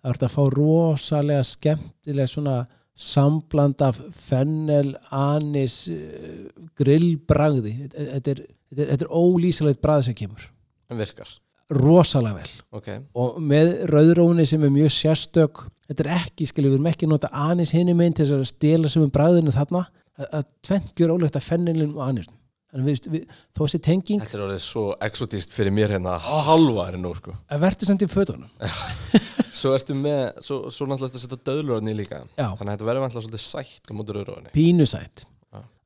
það 0.00 0.14
ert 0.14 0.26
að 0.26 0.34
fá 0.34 0.42
rosalega 0.56 1.46
skemmtilega 1.46 2.30
svona 2.30 2.56
sambland 3.00 3.80
af 3.84 4.00
fennel, 4.12 4.94
anis, 5.10 5.82
eh, 5.88 6.48
grillbragði. 6.78 7.76
Þetta 7.94 8.34
er, 8.34 8.42
er, 8.76 8.96
er 8.96 9.06
ólýsalegt 9.08 9.80
bragð 9.82 10.10
sem 10.10 10.18
kemur. 10.18 10.50
en 10.90 10.98
virkar? 10.98 11.38
Rosalega 11.70 12.40
vel. 12.40 12.54
Ok, 12.74 12.88
og 13.14 13.36
með 13.38 13.76
rauðróni 13.92 14.44
sem 14.48 14.64
er 14.66 14.72
mjög 14.74 14.90
sérstök 14.90 15.64
þetta 15.90 16.06
er 16.06 16.12
ekki, 16.20 16.48
skiljum 16.48 16.74
við 16.74 16.78
erum 16.78 16.90
ekki 16.90 17.08
nota 17.10 17.30
anis 17.34 17.72
hinni 17.74 17.94
minn 17.98 18.14
til 18.14 18.26
þess 18.26 18.36
að 18.36 18.50
stela 18.50 18.90
sem 18.90 19.04
um 19.04 19.12
bræðinu 19.14 19.54
þarna 19.54 19.84
að, 20.20 20.44
tvent 20.66 20.92
gjör 20.98 21.16
ólegt 21.16 21.38
að 21.38 21.46
fennilin 21.46 21.96
og 21.96 22.04
anis 22.06 22.28
þannig 22.28 22.39
við, 22.72 23.08
við, 23.10 23.24
þó 23.56 23.62
þessi 23.64 23.80
tenging 23.86 24.22
þetta 24.22 24.38
er 24.38 24.44
orðið 24.46 24.62
svo 24.64 24.84
exotist 25.06 25.54
fyrir 25.54 25.74
mér 25.74 25.96
hérna 25.96 26.14
halva 26.20 26.86
er 26.90 26.98
nú 27.00 27.12
sko. 27.18 27.34
Að 27.50 27.64
verður 27.66 27.90
samt 27.90 28.06
í 28.06 28.10
fötunum. 28.10 28.50
Svo 29.50 29.72
ertu 29.74 29.96
með, 29.98 30.38
svo, 30.46 30.60
svo 30.70 30.86
náttúrulega 30.86 31.10
þetta 31.10 31.18
að 31.18 31.24
setja 31.24 31.44
döðlurinn 31.50 31.90
í 31.90 31.96
líka. 31.98 32.20
Já. 32.38 32.46
Þannig 32.54 32.68
að 32.68 32.70
þetta 32.76 32.86
verður 32.86 33.02
vantilega 33.04 33.24
svolítið 33.26 33.42
sætt 33.42 33.90
á 33.90 33.92
mótur 33.98 34.18
rauðröðinni 34.20 34.52
pínusætt 34.54 35.24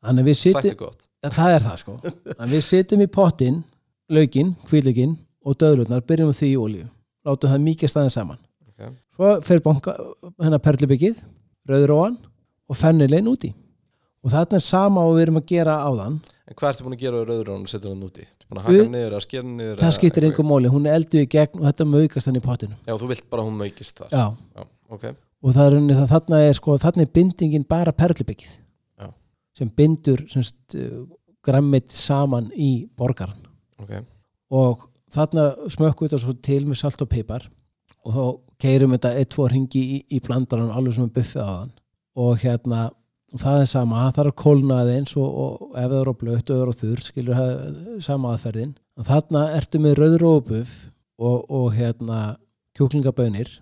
þannig 0.05 0.29
að 0.29 0.39
Sætt 0.39 0.69
er 0.69 0.77
gott. 0.79 1.07
Það 1.25 1.55
er 1.55 1.65
það 1.65 1.79
sko. 1.81 1.95
Að 2.37 2.53
við 2.53 2.65
sitjum 2.67 3.05
í 3.05 3.09
pottin, 3.13 3.63
laukinn, 4.13 4.53
hvílökinn 4.69 5.15
og 5.45 5.57
döðlurnar, 5.61 6.05
byrjum 6.05 6.31
við 6.33 6.41
því 6.41 6.51
í 6.51 6.59
olíu. 6.61 6.89
Látum 7.25 7.53
það 7.55 7.65
mikið 7.65 7.93
staðin 7.93 8.13
saman. 8.13 8.41
Ok. 8.69 8.91
svo 9.17 9.31
fer 9.47 9.63
banka 9.65 9.95
hennar 10.43 10.61
perlubyggið, 10.61 11.23
rauðróan 11.71 12.19
og 12.69 12.77
fennilin 12.77 13.31
úti. 13.31 13.55
Og 14.25 14.33
þarna 14.33 14.59
er 14.59 14.65
sama 14.65 15.05
og 15.05 15.17
við 15.17 15.27
erum 15.27 15.41
að 15.41 15.49
gera 15.53 15.79
áðan 15.85 16.21
En 16.45 16.57
hvað 16.61 16.75
ertu 16.75 16.85
búin 16.85 16.95
að 16.99 17.01
gera 17.01 17.21
á 17.21 17.25
rauðröðunum 17.25 17.63
og 17.65 17.71
setja 17.73 17.89
hann 17.89 18.03
úti? 18.05 18.25
Ertu 18.29 18.49
búin 18.51 18.59
að 18.61 18.67
Við- 18.69 18.81
haka 18.83 18.93
niður, 18.95 19.15
að 19.17 19.23
skera 19.25 19.47
niður 19.49 19.79
það 19.81 19.93
skiptir 19.97 20.27
einhver 20.29 20.45
móli, 20.49 20.69
hún 20.75 20.87
er 20.91 20.97
eldu 20.99 21.21
í 21.23 21.29
gegn 21.33 21.61
og 21.61 21.65
þetta 21.71 21.87
maukast 21.89 22.29
hann 22.29 22.37
í 22.37 22.43
pottinu 22.45 22.77
Já, 22.85 22.95
þú 23.01 23.09
vilt 23.09 23.31
bara 23.31 23.43
að 23.45 23.49
hún 23.49 23.57
maukist 23.63 24.03
þar 24.03 24.11
já. 24.13 24.25
Já, 24.59 24.67
ok 24.99 25.05
og 25.45 25.53
það 25.57 25.67
er 25.71 25.77
unni 25.79 25.95
það 25.99 26.11
þarna 26.15 26.41
er 26.49 26.55
sko 26.61 26.77
þarna 26.81 27.05
er 27.07 27.11
bindingin 27.17 27.65
bara 27.69 27.93
perlubyggið 27.97 28.53
Já. 29.01 29.09
sem 29.57 29.71
bindur 29.77 30.23
semst, 30.33 30.57
uh, 30.77 31.05
grammit 31.45 31.89
saman 31.93 32.51
í 32.57 32.71
borgaran 32.97 33.41
Ok, 33.81 33.95
og 34.53 34.85
þarna 35.17 35.49
smökkum 35.73 36.05
við 36.07 36.13
þetta 36.15 36.23
svo 36.27 36.37
til 36.45 36.61
með 36.69 36.81
salt 36.85 37.01
og 37.05 37.09
pipar 37.13 37.49
og 38.05 38.13
þá 38.13 38.25
keirum 38.65 38.93
þetta 38.97 39.15
eitt, 39.17 39.33
tvo 39.33 39.49
ringi 39.49 39.81
í, 39.97 39.99
í 40.13 40.21
blandaran 40.25 40.71
alveg 40.73 40.95
sem 40.97 41.09
við 41.09 41.17
buffið 41.23 41.41
á 41.45 41.49
þann 41.57 41.73
og 42.25 42.39
hérna 42.45 42.81
og 43.35 43.43
það 43.43 43.61
er 43.61 43.71
sama, 43.71 44.03
það 44.05 44.19
þarf 44.19 44.33
að 44.33 44.41
kólna 44.45 44.81
aðeins 44.83 45.17
og, 45.19 45.39
og 45.45 45.79
ef 45.81 45.89
það 45.91 45.97
er 46.01 46.11
á 46.11 46.21
blötu 46.21 46.57
og 46.57 46.71
á 46.71 46.75
þurr 46.81 47.03
skilur 47.03 47.41
það 47.41 47.55
sama 48.07 48.35
aðferðin. 48.35 48.75
Og 48.95 49.09
þarna 49.09 49.43
ertu 49.59 49.81
með 49.83 49.97
rauðróbuff 49.99 50.77
og, 51.19 51.39
og 51.51 51.67
hérna 51.75 52.21
kjúklingabönir 52.79 53.57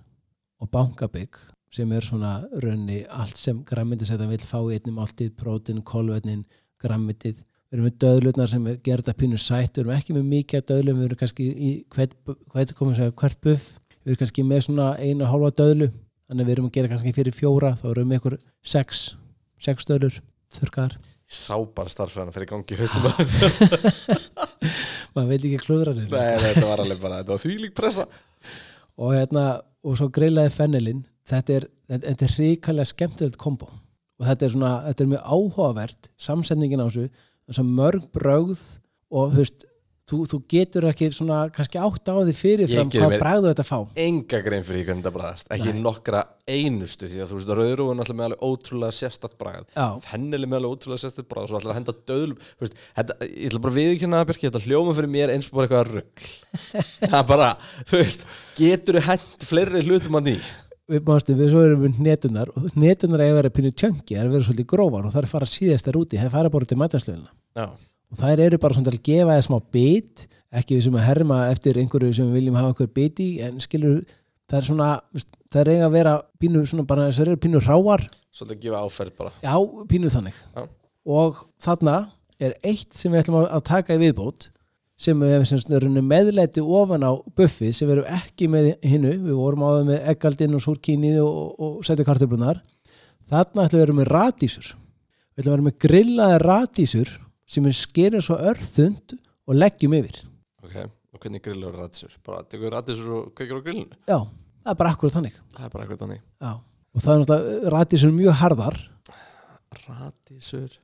og 0.61 0.71
bankabygg 0.73 1.41
sem 1.73 1.93
er 1.97 2.05
svona 2.05 2.43
raunni 2.61 3.01
allt 3.09 3.41
sem 3.41 3.63
grammindisætan 3.65 4.29
vil 4.29 4.45
fá 4.45 4.59
í 4.61 4.77
einnig 4.77 4.93
máltið, 4.99 5.33
prótin, 5.41 5.81
kolvetnin 5.81 6.45
grammindið 6.83 7.41
við 7.73 7.79
erum 7.79 7.87
með 7.89 8.01
döðlurnar 8.05 8.51
sem 8.53 8.67
er 8.69 8.81
gerða 8.85 9.15
pínu 9.17 9.39
sætt, 9.41 9.79
við 9.79 9.87
erum 9.87 9.95
ekki 9.97 10.13
með 10.13 10.27
mikið 10.29 10.59
af 10.59 10.67
döðlum, 10.69 10.99
við 10.99 11.07
erum 11.07 11.21
kannski 11.23 11.47
í 11.49 11.71
hvert, 11.95 12.13
hvert, 12.53 12.75
segja, 12.99 13.15
hvert 13.17 13.39
buff, 13.41 13.71
við 14.03 14.13
erum 14.13 14.21
kannski 14.21 14.45
með 14.45 14.61
svona 14.67 14.89
einu 15.01 15.25
og 15.25 15.31
hálfa 15.33 15.51
döðlu, 15.63 15.89
þannig 16.29 16.49
við 16.51 16.55
erum 16.57 16.69
að 16.69 16.75
gera 16.77 16.91
kannski 16.93 17.15
fyrir 17.17 17.37
fjóra, 17.37 17.73
þá 17.81 17.87
erum 17.89 18.03
við 18.03 18.11
með 18.11 18.21
ykkur 18.21 18.37
sex, 18.75 19.01
þurrkar 20.53 20.99
ég 21.33 21.39
sá 21.39 21.57
bara 21.75 21.89
starffræðina 21.89 22.35
fyrir 22.35 22.51
gangi 22.51 22.77
maður 25.15 25.31
veit 25.31 25.47
ekki 25.47 25.61
klúðra 25.63 25.95
Nei, 25.97 26.07
nei, 26.09 26.43
þetta 26.43 26.67
var 26.69 26.83
alveg 26.85 27.01
bara, 27.03 27.21
þetta 27.23 27.35
var 27.35 27.43
þvílík 27.43 27.75
pressa. 27.77 28.07
Og 29.01 29.15
hérna, 29.17 29.45
og 29.85 29.97
svo 29.99 30.09
greilaði 30.13 30.53
fennelin, 30.55 31.03
þetta 31.29 31.57
er, 31.59 31.67
þetta, 31.91 32.29
er 32.29 32.37
ríkalega 32.39 32.91
skemmtilegt 32.91 33.41
kombo. 33.41 33.69
Og 34.21 34.29
þetta 34.29 34.47
er 34.47 34.55
svona, 34.55 34.73
þetta 34.89 35.05
er 35.05 35.11
mjög 35.13 35.27
áhugavert 35.37 36.11
samsendingin 36.29 36.85
á 36.85 36.87
þessu, 36.87 37.09
þess 37.49 37.63
að 37.63 37.75
mörg 37.81 38.09
brögð 38.15 38.63
og 39.13 39.35
þú 39.35 39.43
veist 39.43 39.67
þú, 40.11 40.19
þú 40.31 40.39
getur 40.51 40.87
ekki 40.91 41.09
svona 41.15 41.39
kannski 41.55 41.79
átt 41.81 42.11
á 42.11 42.15
því 42.19 42.35
fyrirfram 42.37 42.91
hvað 42.93 43.17
bragðu 43.23 43.51
þetta 43.53 43.67
fá. 43.69 43.79
Enga 44.03 44.41
grein 44.45 44.65
fyrir 44.67 44.87
hvernig 44.89 45.05
þetta 45.05 45.13
bræðast 45.17 45.53
Ekki 45.55 45.75
Nei. 45.75 45.83
nokkra 45.85 46.23
einustu 46.49 47.09
Því 47.11 47.21
að 47.23 47.31
þú 47.33 47.39
veist, 47.39 47.53
rauðrúin 47.61 47.93
er 47.95 48.03
alltaf 48.03 48.19
með 48.19 48.27
alveg 48.29 48.43
ótrúlega 48.49 48.97
sérstætt 48.99 49.37
bræð 49.41 49.69
Já, 49.77 49.87
Hennileg 50.11 50.51
með 50.51 50.59
alveg 50.61 50.75
ótrúlega 50.77 51.05
sérstætt 51.05 51.29
bræð 51.31 51.45
Og 51.47 51.53
svo 51.53 51.61
alltaf 51.61 51.73
að 51.73 51.79
henda 51.79 51.95
döðlum 52.11 52.41
þú 52.43 52.67
veist, 52.67 52.81
þetta, 52.99 53.19
Ég 53.31 53.53
ætla 53.53 53.63
bara 53.63 53.75
að 53.75 53.79
viðkynna 53.81 54.21
það, 54.23 54.27
Birki 54.33 54.49
Þetta 54.49 54.65
hljóma 54.67 54.97
fyrir 54.99 55.13
mér 55.17 55.35
eins 55.37 55.51
og 55.53 55.61
bara 55.61 55.69
eitthvað 55.71 55.93
rugg 55.93 56.27
Það 57.13 57.21
er 57.23 57.31
bara, 57.31 57.49
þú 57.87 58.03
veist 58.03 58.27
Getur 58.59 58.99
þú 58.99 59.05
hent 59.07 59.49
fleiri 59.53 59.85
hlutum 59.87 60.19
að 60.21 60.29
ný 60.33 60.37
við 60.93 61.07
mástu, 61.07 61.35
við 61.39 61.53
svo 61.53 61.61
erum 61.65 61.85
við 61.87 62.01
netunar 62.05 62.51
og 62.53 62.65
netunar 62.77 63.23
eiga 63.23 63.33
að 63.33 63.39
vera 63.39 63.53
pínu 63.55 63.71
tjöngi, 63.71 64.17
er 64.19 64.27
að 64.27 64.35
vera 64.35 64.47
svolítið 64.49 64.67
grófar 64.73 65.07
og 65.07 65.13
það 65.15 65.21
er 65.23 65.29
að 65.29 65.33
fara 65.33 65.49
síðast 65.49 65.87
þær 65.89 65.99
úti, 66.03 66.19
það 66.19 66.27
er 66.27 66.35
fara 66.35 66.51
bara 66.53 66.69
til 66.69 66.79
mætanstöðuna 66.83 67.31
Já, 67.57 67.67
og 68.13 68.21
þær 68.21 68.45
eru 68.47 68.61
bara 68.61 68.77
svona 68.77 68.91
til 68.91 68.99
að 68.99 69.07
gefa 69.09 69.37
þér 69.37 69.47
smá 69.49 69.59
bit 69.75 70.27
ekki 70.53 70.77
við 70.77 70.87
sem 70.87 70.99
að 71.01 71.07
herma 71.09 71.39
eftir 71.51 71.79
einhverju 71.81 72.17
sem 72.19 72.29
við 72.29 72.41
viljum 72.41 72.59
hafa 72.61 72.73
einhver 72.73 72.91
bit 72.93 73.23
í 73.25 73.29
en 73.45 73.61
skilur 73.65 74.03
það 74.51 74.59
er 74.59 74.67
svona, 74.69 74.89
það 75.49 75.61
er 75.63 75.71
eiga 75.73 75.87
að 75.87 75.95
vera 75.97 76.17
pínu 76.43 76.65
svona 76.69 76.89
bara 76.89 77.09
þessar 77.09 77.33
eru 77.33 77.41
pínu 77.41 77.63
ráar 77.65 78.05
svolítið 78.33 78.57
að 78.57 78.65
gefa 78.67 78.81
áferð 78.87 79.15
bara. 79.19 79.33
Já, 79.45 79.55
pínu 79.89 80.11
þannig. 80.13 80.41
Já. 80.57 80.67
og 81.19 81.45
þarna 81.63 81.97
er 82.43 82.57
eitt 82.67 82.99
sem 82.99 83.13
við 83.13 83.23
ætlum 83.23 83.39
að, 83.43 83.63
taka 83.67 83.97
í 83.97 84.03
viðbót 84.03 84.51
sem 85.03 85.19
við 85.19 85.47
sagt 85.51 85.73
meðleiti 85.73 86.63
ofan 86.63 87.03
á 87.03 87.13
buffið 87.37 87.73
sem 87.75 87.89
við 87.89 87.97
erum 87.97 88.13
ekki 88.21 88.49
með 88.51 88.69
hinnu 88.87 89.17
við 89.25 89.39
vorum 89.39 89.65
á 89.67 89.69
það 89.73 89.89
með 89.89 90.07
eggaldinn 90.13 90.57
og 90.59 90.63
súrkínið 90.63 91.19
og, 91.25 91.59
og 91.59 91.83
setju 91.87 92.07
kartöflunar 92.07 92.63
þarna 93.31 93.67
ætlum 93.67 93.81
við 93.81 93.83
að 93.83 93.87
vera 93.87 93.99
með 93.99 94.11
radísur. 94.13 94.73
Við 95.33 95.43
ætlum 95.43 95.53
að 95.53 95.57
vera 95.57 95.69
með 95.69 95.79
grillaði 95.87 96.41
radísur 96.43 97.13
sem 97.53 97.67
við 97.69 97.77
skerum 97.79 98.25
svo 98.25 98.39
örþund 98.51 99.17
og 99.21 99.59
leggjum 99.59 99.97
yfir 100.01 100.21
Ok, 100.63 100.77
og 101.13 101.21
hvernig 101.23 101.43
grillur 101.45 101.75
rættisur? 101.77 102.13
Bara 102.27 102.45
tekur 102.49 102.73
rættisur 102.73 103.11
og 103.19 103.33
kveikir 103.37 103.59
á 103.59 103.63
grillinu? 103.67 103.97
já, 104.09 104.19
það 104.63 104.73
er 104.75 104.79
bara 104.83 104.93
akkurat 104.97 105.17
þannig 105.19 105.37
Það 105.53 105.65
er 105.69 105.73
bara 105.77 105.85
eitthvað 105.87 106.03
þannig 106.07 106.23
já. 106.23 106.53
og 106.93 107.05
það 107.07 107.15
er 107.15 107.23
náttúrulega 107.25 107.73
radísur 107.77 108.15
mjög 108.19 108.39
harðar 108.43 108.79
Rættisur, 109.87 110.75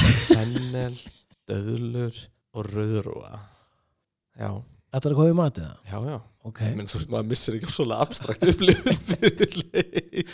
fennel, 0.00 0.94
döðlur 1.48 2.16
og 2.56 2.68
rauðrúa 2.72 3.38
Já, 4.38 4.50
Þetta 4.88 5.04
er 5.08 5.12
að 5.12 5.18
koma 5.18 5.32
í 5.32 5.38
matið 5.38 5.64
það? 5.68 5.78
já, 5.92 5.98
já 6.14 6.18
Ok. 6.48 6.60
Ég 6.64 6.76
menn, 6.78 6.86
þú 6.88 6.96
veist, 6.96 7.10
maður 7.12 7.26
missir 7.28 7.56
ekki 7.58 7.68
svona 7.74 7.96
abstrakt 8.00 8.44
upplifun 8.48 9.00
fyrir 9.10 9.56
leik 9.66 10.30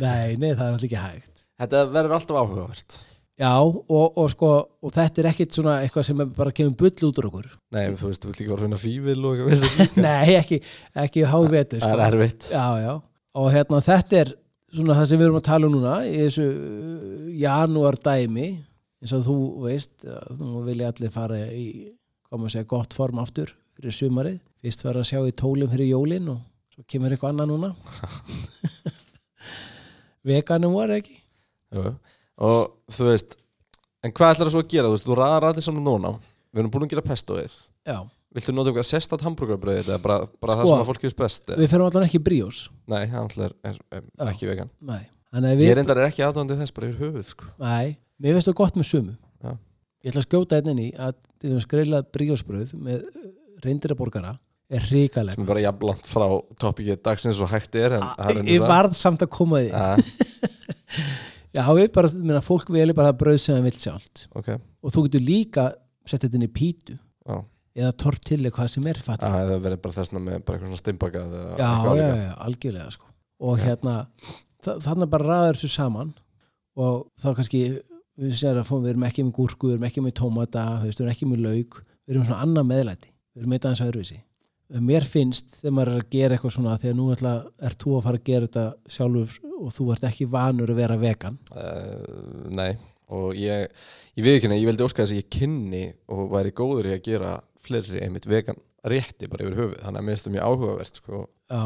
Nei, 0.00 0.38
nei, 0.40 0.52
það 0.54 0.62
er 0.62 0.70
alltaf 0.70 0.86
ekki 0.86 1.00
hægt. 1.02 1.42
Þetta 1.60 1.80
verður 1.92 2.14
alltaf 2.16 2.38
áhugavert 2.40 2.96
Já, 3.42 3.56
og, 3.58 4.18
og 4.20 4.28
sko, 4.30 4.48
og 4.78 4.92
þetta 4.94 5.22
er 5.22 5.28
ekkit 5.32 5.56
svona 5.56 5.80
eitthvað 5.82 6.04
sem 6.06 6.20
er 6.22 6.28
bara 6.36 6.52
kemur 6.54 6.76
bull 6.78 7.06
út 7.08 7.16
úr 7.18 7.26
okkur. 7.26 7.46
Nei, 7.74 7.88
þú 7.98 8.10
veist, 8.10 8.22
þú 8.22 8.28
vilt 8.30 8.42
ekki 8.42 8.52
vera 8.52 8.66
svona 8.68 8.78
fívil 8.78 9.24
og 9.26 9.40
eitthvað 9.48 9.96
nei, 10.04 10.36
ekki, 10.36 10.58
ekki 11.02 11.24
háviti, 11.26 11.80
sko. 11.82 11.88
Það 11.90 12.02
er 12.04 12.16
erfitt 12.20 12.46
Já, 12.52 12.66
já. 12.84 12.92
Og 13.42 13.48
hérna, 13.50 13.80
þetta 13.82 14.20
er 14.20 14.30
svona 14.76 14.98
það 15.00 15.08
sem 15.10 15.22
við 15.22 15.26
erum 15.26 15.38
að 15.40 15.46
tala 15.48 15.68
um 15.68 15.74
núna 15.74 15.94
í 16.06 16.12
þessu 16.20 16.46
uh, 16.52 17.24
janúar 17.42 17.98
dæmi, 18.06 18.46
eins 19.02 19.16
og 19.18 19.24
þú 19.26 19.36
veist, 19.64 20.06
nú 20.38 20.62
vilja 20.68 20.92
allir 20.92 21.14
fara 21.16 21.40
í, 21.50 21.66
koma 22.30 22.46
að 22.46 22.54
segja, 22.54 22.70
gott 22.76 22.94
form 22.94 23.18
aftur 23.24 23.50
fyrir 23.74 23.98
sumarið. 23.98 24.38
Fyrst 24.62 24.86
var 24.86 25.00
að 25.00 25.08
sjá 25.10 25.18
í 25.26 25.34
tólum 25.34 25.72
fyrir 25.72 25.90
jólin 25.90 26.30
og 26.36 26.38
svo 26.76 26.86
kemur 26.86 27.10
eitthvað 27.10 27.34
annað 27.34 27.56
núna. 27.56 27.74
Veganum 30.30 30.78
var 30.78 30.94
ekki. 30.94 31.18
Jú. 31.74 31.96
Og 32.40 32.72
þú 32.92 33.08
veist 33.10 33.36
En 34.02 34.10
hvað 34.10 34.32
ætlar 34.34 34.48
það 34.48 34.54
svo 34.56 34.62
að 34.64 34.70
gera? 34.72 34.88
Þú 34.88 34.94
veist, 34.96 35.06
þú 35.06 35.16
ræðir 35.20 35.64
saman 35.66 35.84
núna 35.86 36.12
Við 36.52 36.62
erum 36.62 36.72
búin 36.74 36.86
að 36.86 36.92
gera 36.94 37.04
pestóið 37.06 37.54
Já. 37.86 37.98
Viltu 38.32 38.54
nota 38.56 38.70
eitthvað 38.72 38.88
sestat 38.88 39.22
hambúrgarbröðið 39.26 39.88
eða 39.92 40.00
bara, 40.02 40.26
bara 40.40 40.54
það 40.56 40.62
Sko, 40.64 40.72
sem 40.72 40.82
að 40.82 40.88
fólki 40.88 41.06
veist 41.08 41.18
best? 41.20 41.50
Við 41.52 41.68
ferum 41.68 41.88
allan 41.90 42.06
ekki 42.06 42.20
bríós. 42.24 42.60
Nei, 42.88 43.02
hann 43.12 43.28
er, 43.44 43.52
er, 43.68 43.76
er 43.92 44.06
Já. 44.06 44.24
ekki 44.30 44.48
vegan 44.48 44.70
Nei. 44.80 45.02
Ég 45.60 45.78
er 45.82 46.00
ekki 46.06 46.24
aðdándi 46.24 46.56
þess 46.60 46.74
bara 46.76 46.88
yfir 46.90 47.06
höfuð 47.06 47.28
sko. 47.28 47.50
Nei, 47.60 47.92
mér 48.20 48.36
finnst 48.38 48.48
það 48.50 48.56
gott 48.62 48.78
með 48.80 48.88
sumu 48.88 49.14
Já. 49.44 49.52
Ég 50.02 50.12
ætla 50.12 50.22
að 50.24 50.28
skjóta 50.28 50.58
einn 50.58 50.72
inn 50.72 50.80
í 50.82 50.88
að 50.96 51.68
grillað 51.72 52.08
bríósbröð 52.16 52.72
með 52.80 53.04
reyndira 53.64 53.96
borgara 53.98 54.34
er 54.72 54.88
ríkaleg 54.88 55.36
sem 55.36 55.44
er 55.44 55.50
bara 55.52 55.62
jafnlangt 55.66 56.08
frá 56.08 56.26
topikið 56.60 57.00
dagsins 57.04 57.40
og 57.44 57.50
hægt 57.52 57.76
er 57.80 57.98
en 57.98 58.06
það 58.16 58.32
er 58.32 58.40
Ah, 58.40 58.50
Ég 58.56 58.64
varð 58.64 58.96
samt 58.98 59.24
að 59.24 59.32
koma 59.36 59.60
því 59.60 59.72
Já, 61.52 61.62
við 61.76 61.88
bara, 61.92 62.10
minna, 62.16 62.40
fólk 62.44 62.70
veli 62.72 62.94
bara 62.96 63.12
bröð 63.16 63.38
sem 63.42 63.56
það 63.58 63.66
vill 63.68 63.78
sjálft. 63.80 64.26
Ok, 64.38 64.52
og 64.56 64.94
þú 64.94 65.06
getur 65.06 65.24
líka 65.26 65.66
sett 66.08 66.24
þetta 66.24 66.38
inn 66.38 66.46
í 66.46 66.52
pítu. 66.52 66.96
Já. 67.28 67.36
Eða 67.72 67.92
tortilli 68.02 68.50
hvað 68.52 68.68
sem 68.68 68.86
er 68.90 68.98
fatt 69.00 69.22
Það 69.22 69.34
hefði 69.38 69.60
verið 69.64 69.78
bara 69.84 69.96
þessna 69.96 70.20
með 70.20 70.34
bara 70.44 70.58
eitthvað 70.58 70.68
svona 70.68 70.80
steimbakað 70.82 71.36
eða 71.38 71.52
Já, 71.56 71.70
já, 71.96 72.08
já, 72.20 72.32
algjörlega 72.44 72.90
sko. 72.92 73.06
og 73.40 73.54
Já. 73.56 73.62
hérna 73.64 73.94
þa 74.66 74.74
þannig 74.84 75.10
bara 75.14 75.28
ræður 75.30 75.58
þessu 75.60 75.70
saman. 75.72 76.10
Og 76.76 76.98
þá 77.20 77.28
kannski 77.38 77.62
við 78.20 78.34
séum 78.36 78.60
að 78.60 78.84
við 78.84 78.90
erum 78.92 79.06
ekki 79.08 79.24
með 79.24 79.32
gúrku, 79.38 79.70
við 79.70 79.78
erum 79.78 79.88
ekki 79.88 80.04
með 80.04 80.14
tómata 80.20 80.66
við 80.82 80.92
erum 81.00 81.14
ekki 81.14 81.30
með 81.30 81.42
lauk, 81.46 81.80
við 82.04 82.14
erum 82.14 82.26
svona 82.28 82.42
annað 82.44 82.68
meðlæti, 82.68 83.10
við 83.32 83.42
erum 83.42 83.56
eitthvað 83.56 83.72
aðeins 83.72 83.84
öðruvísi 83.88 84.18
mér 84.80 85.04
finnst 85.04 85.58
þegar 85.60 85.74
maður 85.76 85.92
er 85.92 86.00
að 86.00 86.12
gera 86.14 86.36
eitthvað 86.36 86.54
svona 86.56 86.78
því 86.80 86.90
að 86.92 86.96
nú 86.98 87.08
ætla, 87.12 87.32
er 87.60 87.76
þú 87.76 87.96
að 87.98 88.06
fara 88.06 88.20
að 88.20 88.28
gera 88.30 88.48
þetta 88.48 88.94
sjálfur 88.96 89.38
og 89.62 89.74
þú 89.76 89.88
ert 89.92 90.06
ekki 90.08 90.28
vanur 90.32 90.72
að 90.72 90.80
vera 90.80 90.96
vegan? 91.00 91.38
Uh, 91.52 92.48
Nei, 92.48 92.72
og 93.12 93.36
ég 93.36 93.68
ég 94.16 94.24
veit 94.26 94.36
ekki 94.36 94.50
neina, 94.50 94.60
ég 94.60 94.68
vildi 94.70 94.84
óska 94.86 95.04
þess 95.04 95.14
að 95.14 95.22
ég 95.22 95.30
kynni 95.32 95.84
og 96.12 96.26
væri 96.32 96.54
góður 96.56 96.90
í 96.90 96.96
að 96.96 97.06
gera 97.06 97.36
fleiri 97.62 98.02
einmitt 98.04 98.28
vegan 98.28 98.58
rétti 98.88 99.28
bara 99.30 99.46
yfir 99.46 99.58
höfuð. 99.60 99.80
Þannig 99.84 100.00
að 100.00 100.06
mér 100.06 100.16
finnst 100.16 100.26
það 100.26 100.36
mjög 100.36 100.48
áhugavert 100.50 100.98
sko, 100.98 101.22
Já, 101.52 101.62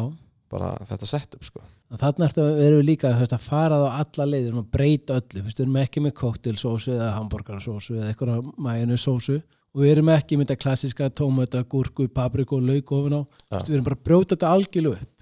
bara 0.52 0.70
þetta 0.86 1.08
setup 1.10 1.46
sko. 1.46 1.62
þannig 1.96 2.40
erum 2.42 2.80
við 2.80 2.88
líka 2.90 3.12
veist, 3.16 3.34
að 3.34 3.46
fara 3.46 3.78
á 3.80 3.88
alla 4.02 4.26
leiðir 4.28 4.58
og 4.60 4.68
breyta 4.70 5.20
öllu. 5.20 5.44
Við 5.46 5.62
erum 5.64 5.78
ekki 5.80 6.02
með 6.04 6.16
koktelsósu 6.20 6.92
eða 6.94 7.14
hambúrgarsósu 7.16 7.96
eða 7.96 8.10
eitthvað 8.12 8.50
mæjunu 8.58 8.98
sósu 9.00 9.40
og 9.76 9.82
við 9.84 9.92
erum 9.92 10.12
ekki 10.14 10.38
með 10.38 10.48
þetta 10.48 10.62
klassiska 10.64 11.10
tómata, 11.12 11.60
gúrku, 11.68 12.08
papriku 12.08 12.56
og 12.56 12.64
lauk 12.64 12.92
ofan 12.96 13.18
á. 13.20 13.22
Veist, 13.52 13.68
við 13.68 13.76
erum 13.76 13.88
bara 13.90 13.98
að 13.98 14.06
brjóta 14.08 14.32
þetta 14.32 14.52
algjörlu 14.56 14.94
upp. 14.96 15.12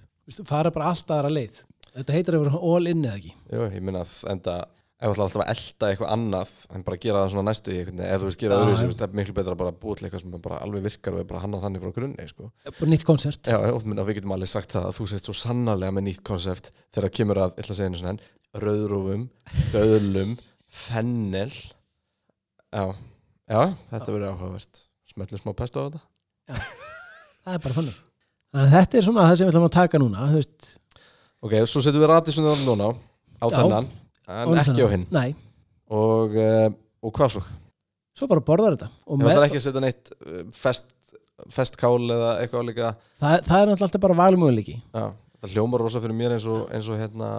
Fara 0.46 0.70
bara 0.74 0.92
alltaf 0.92 1.16
aðra 1.18 1.32
leið. 1.34 1.58
Þetta 1.94 2.14
heitir 2.14 2.38
að 2.38 2.46
vera 2.46 2.62
all 2.70 2.90
in 2.90 3.02
eða 3.04 3.18
ekki? 3.18 3.34
Jú, 3.50 3.66
ég 3.74 3.84
minna 3.84 4.04
að 4.06 4.14
enda 4.30 4.54
ef 5.04 5.10
þú 5.10 5.12
ætlar 5.12 5.24
alltaf 5.26 5.42
að 5.42 5.50
elda 5.52 5.88
eitthvað 5.90 6.12
annað 6.14 6.52
en 6.74 6.84
bara 6.86 6.98
gera 7.02 7.22
það 7.24 7.32
svona 7.34 7.50
næstu 7.50 7.72
í 7.74 7.78
veginn 7.80 8.02
eða 8.06 8.20
þú 8.22 8.28
veist 8.28 8.40
gera 8.40 8.56
Já, 8.56 8.62
öðru 8.64 8.94
það 8.94 9.04
er 9.06 9.16
miklu 9.18 9.34
betra 9.36 9.54
að 9.54 9.60
bara 9.60 9.74
búa 9.82 9.98
til 9.98 10.06
eitthvað 10.06 10.22
sem 10.22 10.36
bara 10.46 10.60
alveg 10.64 10.84
virkar 10.86 11.16
og 11.16 11.20
er 11.20 11.28
bara 11.28 11.42
hannað 11.42 11.64
þannig 11.66 11.82
frá 11.84 11.94
grunni 11.98 12.28
sko. 12.30 12.50
bara 12.64 12.90
nýtt 12.92 13.06
koncert 13.08 13.50
Já, 13.50 13.58
og 13.58 13.84
minna, 13.84 14.06
við 14.06 14.20
getum 14.20 14.34
alveg 14.36 14.52
sagt 14.54 14.76
það 14.76 14.88
að 14.88 14.96
þú 15.00 15.08
sett 15.10 15.28
svo 15.28 15.34
sannarlega 15.36 15.96
með 15.98 16.06
nýtt 16.08 16.22
konsept 16.24 16.70
þegar 16.94 17.08
það 17.08 17.16
kemur 17.18 17.42
að, 17.42 17.56
ég 17.58 17.64
ætla 17.66 17.74
að 17.74 17.80
segja 17.80 17.90
einu 17.90 18.00
svona 18.00 18.16
rauðrúfum, 18.64 19.24
döðlum 19.74 20.36
fennel. 20.70 21.50
Já, 22.74 22.84
já, 23.50 23.60
þetta 23.92 24.14
verður 24.14 24.30
áhugavert. 24.32 24.84
Smellu 25.14 25.40
smá 25.40 25.52
pesto 25.56 25.82
á 25.82 25.84
þetta. 25.86 26.02
Það 27.44 27.56
er 27.56 27.64
bara 27.66 27.76
þannig. 27.78 27.98
Þannig 28.54 28.64
að 28.70 28.74
þetta 28.78 28.98
er 28.98 29.06
svona 29.08 29.26
það 29.28 29.36
sem 29.36 29.46
við 29.46 29.52
ætlum 29.52 29.66
að 29.68 29.74
taka 29.76 30.00
núna 30.00 30.30
þú 30.30 30.38
veist, 30.40 30.70
Ok, 31.44 31.54
svo 31.68 31.82
setjum 31.84 32.00
við 32.00 32.08
radísunum 32.08 32.60
núna 32.64 32.86
á 33.36 33.46
Já. 33.50 33.56
þennan 33.58 33.88
en 34.32 34.60
ekki 34.62 34.80
á 34.80 34.88
hinn. 34.94 35.02
Nei, 35.12 35.34
og, 35.92 36.36
uh, 36.40 36.70
og 37.04 37.12
hvað 37.18 37.34
svo? 37.34 37.42
svo 38.16 38.28
bara 38.30 38.44
borðar 38.46 38.78
þetta. 38.78 38.88
Og 39.04 39.18
Ég 39.18 39.26
með, 39.26 39.32
ætla 39.34 39.48
ekki 39.50 39.60
að 39.60 39.66
setja 39.66 39.82
neitt 39.84 40.12
uh, 40.14 40.38
fest, 40.56 40.94
festkál 41.52 41.98
eða 42.14 42.30
eitthvað 42.40 42.64
líka. 42.70 42.94
Það, 43.20 43.34
það 43.48 43.58
er 43.58 43.68
náttúrulega 43.68 43.88
alltaf 43.90 44.04
bara 44.06 44.16
valmöguleiki. 44.22 44.78
Já, 44.94 45.04
þetta 45.34 45.52
hljómar 45.52 45.84
rosa 45.84 46.00
fyrir 46.04 46.16
mér 46.22 46.36
eins 46.38 46.48
og, 46.48 46.64
eins 46.72 46.88
og 46.88 47.00
hérna 47.02 47.30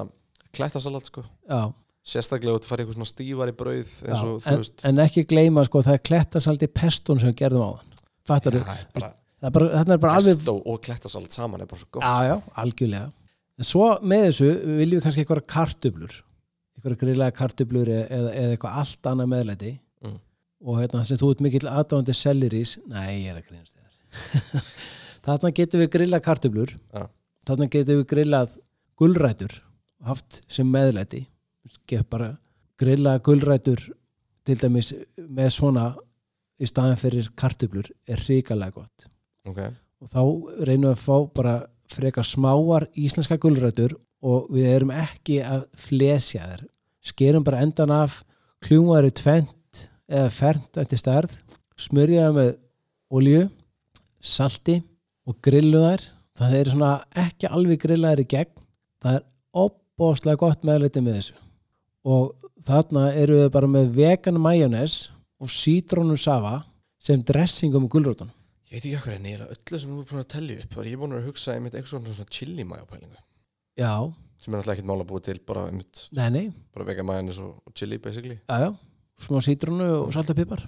klættasalat 0.56 1.10
sko. 1.10 1.26
Já, 1.50 1.62
Sérstaklega 2.06 2.60
út 2.60 2.66
að 2.66 2.70
fara 2.70 2.84
í 2.84 2.86
eitthvað 2.86 3.00
svona 3.00 3.10
stífari 3.10 3.54
brauð 3.58 3.94
og 4.06 4.20
þú 4.22 4.34
en, 4.52 4.66
en 4.92 5.04
ekki 5.06 5.24
gleyma 5.26 5.64
sko, 5.66 5.82
það 5.86 5.98
er 5.98 6.04
klettasaldi 6.06 6.70
pestun 6.70 7.22
sem 7.22 7.32
við 7.32 7.40
gerðum 7.40 7.66
á 7.66 7.72
þann 7.80 7.96
Fattar 8.26 8.58
bara 9.54 10.18
alveg 10.18 10.40
pesto 10.40 10.56
og 10.58 10.80
klættasalat 10.86 11.36
saman 11.36 11.62
er 11.62 11.70
bara 11.70 11.82
svo 11.82 11.90
gott. 11.94 12.06
Já, 12.06 12.30
já, 12.32 12.36
algjörlega. 12.62 13.10
En 13.60 13.68
svo 13.68 13.90
með 14.02 14.24
þessu 14.30 14.48
viljum 14.80 15.00
við 15.00 15.04
kannski 15.06 15.24
eitthvað 15.24 15.44
kartöflur. 15.54 16.16
Eitthvað 16.76 16.98
grillaða 17.04 17.36
kartöflur 17.38 17.92
e- 17.92 18.00
eða, 18.06 18.32
eða 18.32 18.56
eitthvað 18.56 18.80
allt 18.82 19.12
annað 19.12 19.32
meðlæti. 19.36 19.74
Mm. 20.06 20.18
og 20.66 20.80
hérna 20.82 21.04
sem 21.06 21.20
þú 21.20 21.30
ert 21.34 21.42
mikill 21.46 21.68
aðdáðandi 21.70 22.14
sellerís, 22.18 22.72
nei, 22.90 23.26
ég 23.26 23.32
er 23.32 23.38
að 23.40 23.48
grínast 23.50 23.78
þér. 23.78 24.74
Þarna 25.26 25.52
getum 25.60 25.82
við 25.84 25.92
grillað 25.94 26.26
kartöflur. 26.26 26.76
Já. 26.94 27.06
þarna 27.46 27.70
getum 27.76 28.02
við 28.02 28.08
grillað 28.10 28.58
gulrætur 28.98 29.56
haft 30.06 30.42
sem 30.52 30.70
meðlæti 30.70 31.26
gef 31.90 32.06
bara 32.10 32.34
grillað 32.80 33.22
gulrætur 33.26 33.82
til 34.46 34.58
dæmis 34.60 34.92
með 35.18 35.52
svona 35.56 35.86
í 36.62 36.68
staðan 36.70 37.00
fyrir 37.00 37.30
kartöflur 37.38 37.90
er 38.08 38.22
hrikalega 38.22 38.76
gott. 38.76 39.08
Ok, 39.46 39.60
og 40.02 40.12
þá 40.12 40.22
reynum 40.68 40.90
við 40.90 40.94
að 40.94 41.04
fá 41.04 41.18
bara 41.36 41.56
frekar 41.92 42.28
smáar 42.28 42.88
íslenska 42.98 43.38
gulrætur 43.42 43.96
og 44.26 44.50
við 44.54 44.72
erum 44.72 44.94
ekki 44.96 45.42
að 45.46 45.68
flesja 45.80 46.48
þær. 46.50 46.66
Skerum 47.06 47.46
bara 47.46 47.62
endan 47.62 47.94
af 47.94 48.24
kljúmaður 48.66 49.12
í 49.12 49.16
tvent 49.20 49.86
eða 50.10 50.32
fernt 50.34 50.80
eftir 50.82 51.02
stærð 51.02 51.38
smörja 51.80 52.28
það 52.28 52.38
með 52.40 52.52
olju 53.16 53.46
salti 54.26 54.80
og 55.28 55.40
grillu 55.46 55.84
þær. 55.84 56.10
Það 56.36 56.60
er 56.60 56.74
svona 56.74 56.92
ekki 57.22 57.48
alveg 57.48 57.82
grillaðar 57.86 58.26
í 58.26 58.30
gegn. 58.34 58.54
Það 59.04 59.20
er 59.20 59.26
opbóðslega 59.66 60.42
gott 60.42 60.66
meðleiti 60.68 61.04
með 61.04 61.20
þessu 61.20 61.45
og 62.06 62.52
þarna 62.66 63.10
eru 63.18 63.42
við 63.42 63.52
bara 63.56 63.70
með 63.70 63.92
vegan 63.98 64.40
majónes 64.42 65.06
og 65.42 65.52
sítrónu 65.52 66.18
safa 66.20 66.60
sem 67.02 67.22
dressingum 67.22 67.86
með 67.86 67.96
gulrótun 67.98 68.32
ég 68.70 68.78
veit 68.78 68.86
ekki 68.86 69.02
hvað 69.04 69.16
er 69.16 69.24
neila 69.24 69.50
öllu 69.54 69.80
sem 69.82 69.92
þú 69.92 70.00
er 70.02 70.08
búin 70.12 70.22
að 70.22 70.32
tellja 70.36 70.62
upp 70.64 70.78
var 70.80 70.90
ég 70.90 71.02
búin 71.02 71.18
að 71.18 71.28
hugsa 71.30 71.56
einmitt 71.56 71.76
eitthvað 71.78 72.08
svona, 72.10 72.30
chili 72.34 72.66
mayo 72.68 72.88
pælingu. 72.90 73.20
Já, 73.80 73.92
sem 74.42 74.54
er 74.54 74.58
náttúrulega 74.58 74.78
ekkert 74.78 74.90
mál 74.90 75.04
að 75.04 75.10
búa 75.12 75.26
til 75.26 75.38
bara, 75.48 75.68
einmitt, 75.70 76.08
nei 76.16 76.30
nei. 76.34 76.46
bara 76.76 76.88
vega 76.88 77.06
majónis 77.06 77.40
og, 77.44 77.60
og 77.66 77.76
chili 77.78 78.00
basically. 78.02 78.40
Já, 78.50 78.66
já, 78.66 78.72
smá 79.28 79.40
sítrónu 79.46 79.92
og 80.02 80.12
salt 80.16 80.34
og 80.34 80.40
pipar 80.40 80.66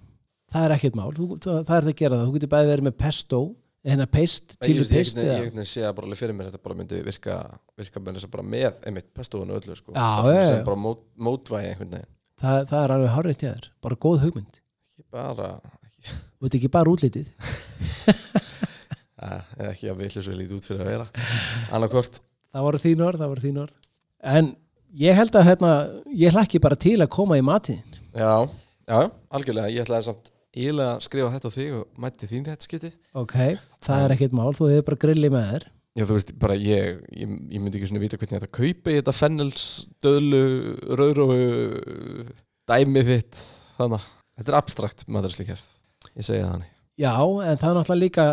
það 0.53 0.67
er 0.67 0.75
ekkert 0.77 0.97
mál, 0.97 1.09
þú, 1.15 1.29
það, 1.43 1.63
það 1.67 1.77
er 1.77 1.87
það 1.87 1.91
að 1.91 1.97
gera 2.01 2.19
það. 2.19 2.27
Þú 2.27 2.37
getur 2.37 2.51
bæði 2.53 2.71
verið 2.71 2.87
með 2.87 2.97
pesto 3.01 3.41
hérna 3.87 4.07
paste, 4.11 4.57
Nei, 4.59 4.67
chili 4.67 4.83
ég, 4.83 5.09
ég, 5.17 5.49
ég 5.55 5.69
sé 5.69 5.83
það 5.85 5.95
bara 5.97 6.09
alveg 6.09 6.19
fyrir 6.19 6.37
mér 6.37 6.49
þetta 6.49 6.61
bara 6.67 6.77
myndi 6.79 6.99
virka, 7.05 7.37
virka 7.79 8.01
að 8.03 8.27
bara 8.35 8.45
með 8.55 8.81
einmitt 8.89 9.09
pestoðun 9.15 9.53
og 9.53 9.61
öllu 9.61 9.77
sko. 9.79 9.95
Já, 9.95 10.05
Bara 10.23 10.35
já, 10.35 10.43
sem 10.49 10.59
já. 10.59 10.63
bara 10.67 10.81
mót, 10.83 11.01
mótvægi 11.15 11.71
einhvern 11.71 11.95
veginn. 11.95 12.13
Það, 12.43 12.61
það 12.71 12.83
er 12.83 12.95
alveg 12.97 13.15
hárið 13.15 13.39
til 13.41 13.49
þér, 13.49 13.69
bara 13.87 13.99
góð 14.05 14.23
hugmynd. 14.25 14.61
Ekki 14.91 15.07
bara 15.17 15.49
ekki, 15.87 16.13
þú 16.13 16.47
veit 16.47 16.59
ekki 16.61 16.73
bara 16.77 16.95
útlitið. 16.95 17.33
Uh, 19.17 19.41
ekki 19.71 19.87
að 19.89 19.95
villu 19.97 20.21
svo 20.21 20.33
lítið 20.37 20.59
út 20.59 20.65
fyrir 20.69 20.81
að 20.83 20.89
vera. 20.91 21.05
Annarkvort 21.73 22.19
það 22.53 22.65
voru 22.67 22.79
þín 22.83 22.99
orð, 23.01 23.21
það 23.23 23.31
voru 23.31 23.43
þín 23.47 23.55
orð. 23.63 23.87
En 24.29 24.49
ég 24.97 25.17
held 25.17 25.35
að 25.37 25.47
hérna, 25.49 25.71
ég 26.15 26.35
hlakki 26.35 26.61
bara 26.63 26.77
til 26.79 26.97
að 27.01 27.11
koma 27.13 27.37
í 27.39 27.43
matiðin 27.45 27.97
já, 28.17 28.31
já, 28.87 28.99
algjörlega, 29.33 29.71
ég 29.73 29.85
ætlaði 29.85 30.07
samt 30.09 30.31
ílega 30.57 30.89
að 30.95 31.03
skrifa 31.07 31.31
þetta 31.35 31.49
á 31.49 31.57
þig 31.57 31.73
og 31.77 32.03
mætti 32.03 32.29
þín 32.31 32.45
rétt 32.49 32.65
skipti 32.67 32.91
ok, 33.17 33.35
það 33.87 34.03
er 34.07 34.13
ekkert 34.17 34.35
mál, 34.37 34.51
þú 34.57 34.69
hefur 34.71 34.87
bara 34.89 35.01
grillið 35.05 35.33
með 35.35 35.47
þér. 35.53 35.65
Já, 35.97 36.03
þú 36.05 36.17
veist, 36.19 36.33
bara 36.37 36.55
ég, 36.61 36.99
ég, 37.17 37.31
ég 37.55 37.61
myndi 37.63 37.79
ekki 37.79 37.87
svona 37.89 38.01
vita 38.03 38.19
hvernig 38.21 38.35
þetta 38.37 38.51
kaupa 38.53 38.91
í 38.93 38.97
þetta 38.99 39.13
fennels, 39.17 39.63
döðlu, 40.05 40.41
rauðróu, 40.99 41.37
dæmi 42.69 43.03
þitt, 43.07 43.39
þannig 43.79 44.05
þetta 44.37 44.53
er 44.53 44.57
abstrakt 44.59 45.05
maðurslíkjörð, 45.09 45.63
ég 46.13 46.27
segja 46.27 46.51
þannig. 46.51 46.69
já, 47.01 47.13
en 47.17 47.57
það 47.57 47.69
er 47.71 47.79
náttúrulega 47.79 48.03
líka 48.03 48.27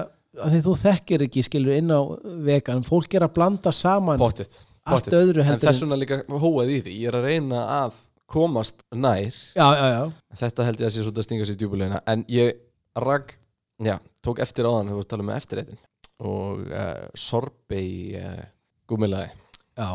að 0.44 0.54
því 0.56 0.60
þú 0.66 0.74
þekkir 0.82 1.24
ekki, 1.28 1.44
skilur 1.46 1.78
inn 1.78 1.92
á 1.94 2.00
vegan, 2.44 2.84
fólk 2.84 3.14
er 3.16 3.24
að 3.28 3.34
blanda 3.38 3.72
saman 3.72 4.20
Pottitt, 4.20 4.58
allt 4.84 5.08
öðru 5.14 5.44
En 5.46 5.60
þess 5.62 5.84
vegna 5.84 5.98
líka 6.00 6.20
hóað 6.28 6.72
í 6.74 6.80
því, 6.84 6.96
ég 7.04 7.12
er 7.12 7.18
að 7.20 7.28
reyna 7.30 7.62
að 7.78 8.00
komast 8.30 8.82
nær, 8.94 9.34
já, 9.54 9.66
já, 9.76 9.86
já, 9.92 10.02
þetta 10.40 10.66
held 10.68 10.80
ég 10.82 10.88
að 10.88 10.94
sé 10.94 11.04
svolítið 11.04 11.22
að 11.22 11.28
stinga 11.28 11.48
sér 11.48 11.58
djúbulegina, 11.60 12.00
en 12.10 12.24
ég 12.32 12.56
ragg, 13.04 13.36
já, 13.84 13.98
tók 14.24 14.40
eftir 14.44 14.68
áðan 14.70 14.90
þegar 14.92 15.04
að 15.04 15.10
tala 15.12 15.28
með 15.28 15.40
eftirreitin 15.42 15.82
og 16.24 16.64
uh, 16.70 17.06
sorbei 17.18 17.88
uh, 18.20 18.44
gúmilaði, 18.88 19.32
já, 19.76 19.88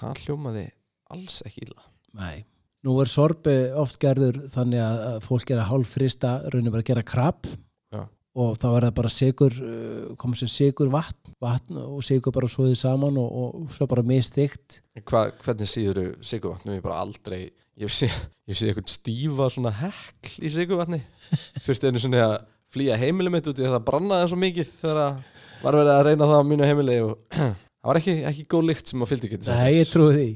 það 0.00 0.22
hljómaði 0.24 0.66
alls 1.14 1.42
ekki 1.46 1.66
illa. 1.68 1.84
nei. 2.18 2.46
Nú 2.80 2.94
er 3.02 3.10
sorbi 3.12 3.52
oft 3.76 3.98
gerður 4.00 4.38
þannig 4.54 4.80
að 4.80 5.18
fólk 5.26 5.50
er 5.52 5.58
að 5.60 5.66
hálf 5.68 5.90
frista 5.98 6.30
raunir 6.48 6.72
bara 6.72 6.80
að 6.80 6.86
gera 6.88 7.02
krabb 7.04 7.48
Já. 7.92 8.06
og 8.40 8.54
þá 8.56 8.64
er 8.70 8.86
það 8.86 8.94
bara 8.96 9.10
sigur 9.12 9.58
komið 10.22 10.40
sér 10.40 10.50
sigur 10.54 10.88
vatn, 10.94 11.34
vatn 11.44 11.76
og 11.76 12.00
sigur 12.08 12.32
bara 12.32 12.48
svoðið 12.48 12.78
saman 12.80 13.18
og, 13.20 13.34
og 13.60 13.74
svo 13.74 13.84
bara 13.90 14.06
mistikt 14.08 14.78
Hva, 15.02 15.26
hvernig 15.44 15.68
síður 15.68 16.00
þú 16.00 16.06
sigurvatn? 16.30 16.70
Nú 16.70 16.72
er 16.72 16.80
ég 16.80 16.86
bara 16.86 17.02
aldrei 17.04 17.42
ég 17.80 17.92
sé, 17.94 18.08
ég 18.50 18.58
sé 18.58 18.70
eitthvað 18.70 18.90
stífa 18.92 19.50
svona 19.52 19.72
hekl 19.80 20.36
í 20.42 20.52
sigurvatni 20.52 21.02
fyrst 21.64 21.86
einu 21.86 22.02
svona 22.02 22.24
að 22.26 22.36
flýja 22.70 22.98
heimili 23.00 23.32
mitt 23.32 23.48
út 23.50 23.58
í 23.60 23.66
að 23.66 23.76
það 23.76 23.86
brannaði 23.88 24.30
svo 24.30 24.38
mikið 24.40 24.72
þegar 24.80 25.02
að 25.04 25.20
var 25.60 25.76
verið 25.76 25.92
að 25.94 26.04
reyna 26.08 26.28
það 26.30 26.40
á 26.40 26.44
mínu 26.50 26.68
heimili 26.70 26.98
og 27.04 27.14
það 27.80 27.90
var 27.90 28.00
ekki, 28.00 28.14
ekki 28.30 28.46
góð 28.54 28.68
lykt 28.70 28.92
sem 28.92 29.04
að 29.04 29.12
fylgdi 29.12 29.30
ekki 29.30 29.40
Nei, 29.50 29.72
ég 29.80 29.90
trúi 29.90 30.12
því. 30.16 30.28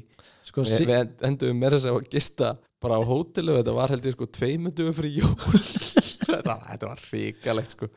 Sko, 0.45 0.65
si- 0.69 0.89
við 0.89 1.15
endum 1.29 1.61
meira 1.61 1.79
þess 1.79 1.91
að 1.93 2.11
gista 2.13 2.51
bara 2.85 2.99
á 3.01 3.03
hótelu 3.09 3.55
og 3.55 3.63
þetta 3.63 3.77
var 3.79 3.95
held 3.95 4.09
ég 4.11 4.17
sko 4.17 4.29
tveimundum 4.29 4.93
fyrir 4.97 5.23
jól. 5.23 5.33
Þetta, 5.55 6.59
þetta 6.69 6.91
var 6.91 7.07
ríkalegt 7.09 7.77
sko. 7.77 7.89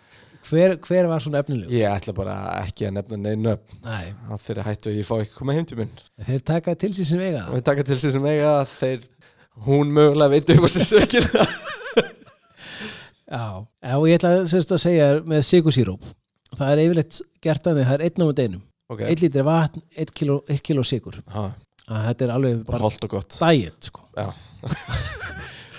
Hver, 0.47 0.77
hver 0.79 1.07
var 1.11 1.19
svona 1.19 1.41
efnileg? 1.43 1.71
ég 1.75 1.89
ætla 1.91 2.13
bara 2.15 2.35
ekki 2.61 2.85
að 2.87 2.93
nefna 2.95 3.17
neina 3.19 3.55
Nei, 3.83 4.13
að 4.31 4.43
þeirra 4.45 4.63
hættu 4.69 4.91
að 4.93 4.99
ég 5.01 5.07
fá 5.09 5.15
ekki 5.17 5.33
koma 5.35 5.55
heim 5.57 5.65
til 5.67 5.75
minn 5.81 5.89
þeir 6.23 6.43
taka 6.47 6.75
til 6.79 6.91
sér 6.95 7.09
sem 7.09 7.23
eiga 7.25 7.41
og 7.41 7.49
það. 7.49 7.57
Við 7.57 7.65
taka 7.67 7.85
til 7.89 7.97
eiga 8.31 8.53
að 8.53 8.71
þeir 8.77 9.01
hún 9.65 9.91
mögulega 9.95 10.33
veit 10.35 10.53
um 10.53 10.67
að 10.67 10.75
sér 10.75 10.87
sökir 10.91 11.25
Já, 13.27 13.65
og 13.97 14.05
ég 14.07 14.21
ætla 14.21 14.47
semst 14.47 14.71
að 14.71 14.83
segja 14.85 15.07
með 15.27 15.41
sigursíróp 15.49 16.05
það 16.55 16.73
er 16.73 16.83
yfirleitt 16.85 17.21
gert 17.43 17.65
þannig, 17.65 17.87
það 17.87 17.97
er 17.97 18.05
einn 18.07 18.23
á 18.23 18.25
með 18.27 18.43
einum. 18.43 18.63
Ok, 18.87 19.01
einn 19.03 19.19
lítir 19.23 19.47
vatn, 19.47 19.83
einn 19.97 20.11
eitt 20.47 20.63
kíló 20.63 20.85
sigur 20.87 21.19
að 21.27 22.05
þetta 22.07 22.25
er 22.25 22.31
alveg 22.33 22.63
bara 22.67 22.91
dæjet 23.35 23.89
sko. 23.89 24.05
Já. 24.15 24.29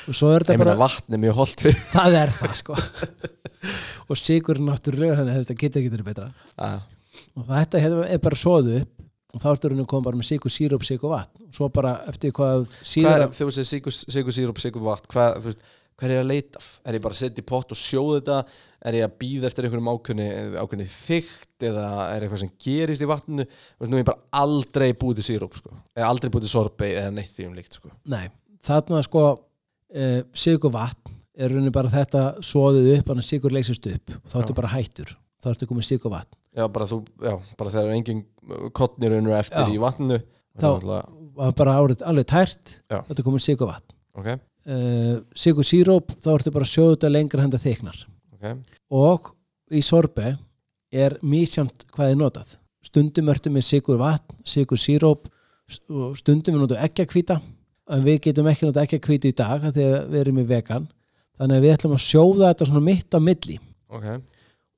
og 0.08 0.16
svo 0.16 0.32
er 0.32 0.44
þetta 0.44 0.60
bara 0.62 0.76
vatn 0.80 1.16
er 1.16 1.22
mjög 1.24 1.40
holdt 1.40 1.64
fyrir 1.64 1.82
það 1.92 2.18
er 2.22 2.34
það 2.36 2.54
sko. 2.62 2.78
Og 4.08 4.16
sigur 4.16 4.60
náttúrulega 4.64 5.18
þannig 5.18 5.34
að 5.34 5.42
þetta 5.42 5.58
getur 5.60 5.82
ekki 5.82 5.92
verið 5.92 6.06
betra. 6.06 6.28
Ah, 6.56 6.78
og 7.36 7.48
þetta 7.48 7.82
hérna 7.82 8.06
er 8.08 8.22
bara 8.24 8.38
soðu 8.40 8.78
upp 8.82 8.92
og 9.34 9.42
þá 9.42 9.48
ertu 9.50 9.70
raunin 9.70 9.84
að 9.84 9.90
koma 9.92 10.06
bara 10.08 10.18
með 10.18 10.30
sigur, 10.30 10.52
síróp, 10.52 10.84
sigur, 10.88 11.12
vatn. 11.12 11.48
Og 11.48 11.56
svo 11.58 11.68
bara 11.72 11.98
eftir 12.08 12.32
hvað 12.36 12.70
þegar 12.80 13.26
þú 13.36 13.50
sigur, 13.58 13.96
sigur 13.98 14.36
sírup, 14.36 14.62
sigur 14.62 14.84
vatn 14.86 15.10
hvað, 15.12 15.36
þú 15.42 15.50
veist, 15.50 15.66
hvað 15.98 16.08
er 16.08 16.14
ég 16.14 16.22
að 16.22 16.30
leita? 16.30 16.62
Er 16.86 16.96
ég 16.96 17.04
bara 17.04 17.16
að 17.16 17.20
setja 17.20 17.42
í 17.42 17.48
pott 17.48 17.74
og 17.74 17.80
sjóða 17.80 18.20
þetta? 18.20 18.38
Er 18.88 18.98
ég 19.00 19.08
að 19.08 19.18
býða 19.20 19.50
eftir 19.50 19.66
einhverjum 19.66 19.90
ákveðni 19.92 20.28
ákveðni 20.62 20.88
þygt 20.94 21.68
eða 21.68 21.86
er 22.14 22.24
eitthvað 22.24 22.42
sem 22.44 22.54
gerist 22.64 23.04
í 23.04 23.10
vatninu? 23.10 23.48
Þú 23.50 23.84
veist, 23.84 23.92
nú 23.92 23.98
er 23.98 24.04
ég 24.04 24.08
bara 24.08 24.44
aldrei 24.44 24.88
búið 24.94 25.20
til 25.20 25.28
sírup 25.28 25.58
sko. 25.58 25.74
eða 25.98 26.10
aldrei 26.14 26.32
búið 26.32 26.46
til 26.46 26.54
sorbei 26.54 26.90
eða 26.94 27.12
neitt 27.18 27.34
því 27.34 27.48
um 27.50 27.58
líkt 27.58 27.80
sko. 27.80 27.92
Nei, 28.08 28.30
þarna 28.64 29.02
sko 29.04 29.24
uh, 29.34 30.20
sigur 30.32 30.72
vatn 30.72 31.16
er 31.38 31.52
raunin 31.52 31.74
bara 31.74 31.90
þetta 31.92 32.24
soðið 32.46 32.92
upp, 32.96 33.12
sigur 33.26 33.54
leysist 33.54 33.90
upp. 33.90 34.14
Og 34.22 34.30
þá 34.30 34.38
ertu 34.40 34.56
bara 34.56 34.72
hættur, 34.72 35.12
þá 35.42 35.52
ertu 35.52 35.68
komið 35.70 35.90
sigur 35.92 36.14
vatn 36.14 36.38
já, 36.58 36.66
bara, 36.74 36.88
þú, 36.90 36.98
já, 37.22 37.36
bara 37.60 37.72
þegar 37.74 37.94
engin 37.94 38.24
kottnir 38.76 39.14
unnur 39.18 39.36
eftir 39.38 39.62
Já. 39.62 39.70
í 39.70 39.78
vatninu. 39.82 40.18
Þá- 40.58 40.66
náttúrulega- 40.66 41.34
var 41.38 41.52
bara 41.54 41.74
árið 41.78 42.02
alveg 42.02 42.26
tært. 42.26 42.80
Já. 42.90 42.98
þá 43.06 43.10
ertu 43.14 43.24
komið 43.26 43.44
sigur 43.44 43.68
vatn 43.70 43.94
ok, 44.18 44.28
uh, 44.66 45.20
sigur 45.34 45.66
síróp, 45.66 46.14
þá 46.18 46.28
ertu 46.34 46.52
bara 46.52 46.64
þetta 46.66 47.10
lengra 47.12 47.44
henda 47.44 47.60
þyknar 47.62 48.00
ok, 48.34 48.56
og 48.90 49.34
í 49.70 49.82
sorbe 49.84 50.38
er 50.90 51.18
mísjamt 51.22 51.84
hvað 51.92 52.10
er 52.10 52.16
notað. 52.16 52.56
Stundum 52.82 53.28
ertu 53.28 53.50
með 53.52 53.66
sigur 53.68 53.98
vatn, 54.00 54.34
sigur 54.44 54.78
síróp 54.80 55.28
stundum 55.68 56.54
við 56.56 56.62
notum 56.62 56.80
ekki 56.80 57.04
að 57.04 57.10
kvíta 57.12 57.40
en 57.90 58.02
við 58.02 58.20
getum 58.24 58.48
ekki 58.48 58.66
notað 58.66 58.86
ekki 58.86 58.98
að 58.98 59.06
kvíta 59.06 59.28
í 59.28 59.36
dag 59.36 59.62
að 59.68 59.80
við 60.08 60.20
erum 60.22 60.38
í 60.38 60.46
vegan. 60.48 60.88
Þannig 61.38 61.58
að 61.58 61.62
við 61.62 61.74
ætlum 61.76 61.94
að 61.94 62.02
sjóða 62.02 62.48
þetta 62.50 62.66
svona 62.66 62.82
mitt 62.82 63.14
á 63.14 63.20
milli. 63.20 63.58
Ok 63.90 64.06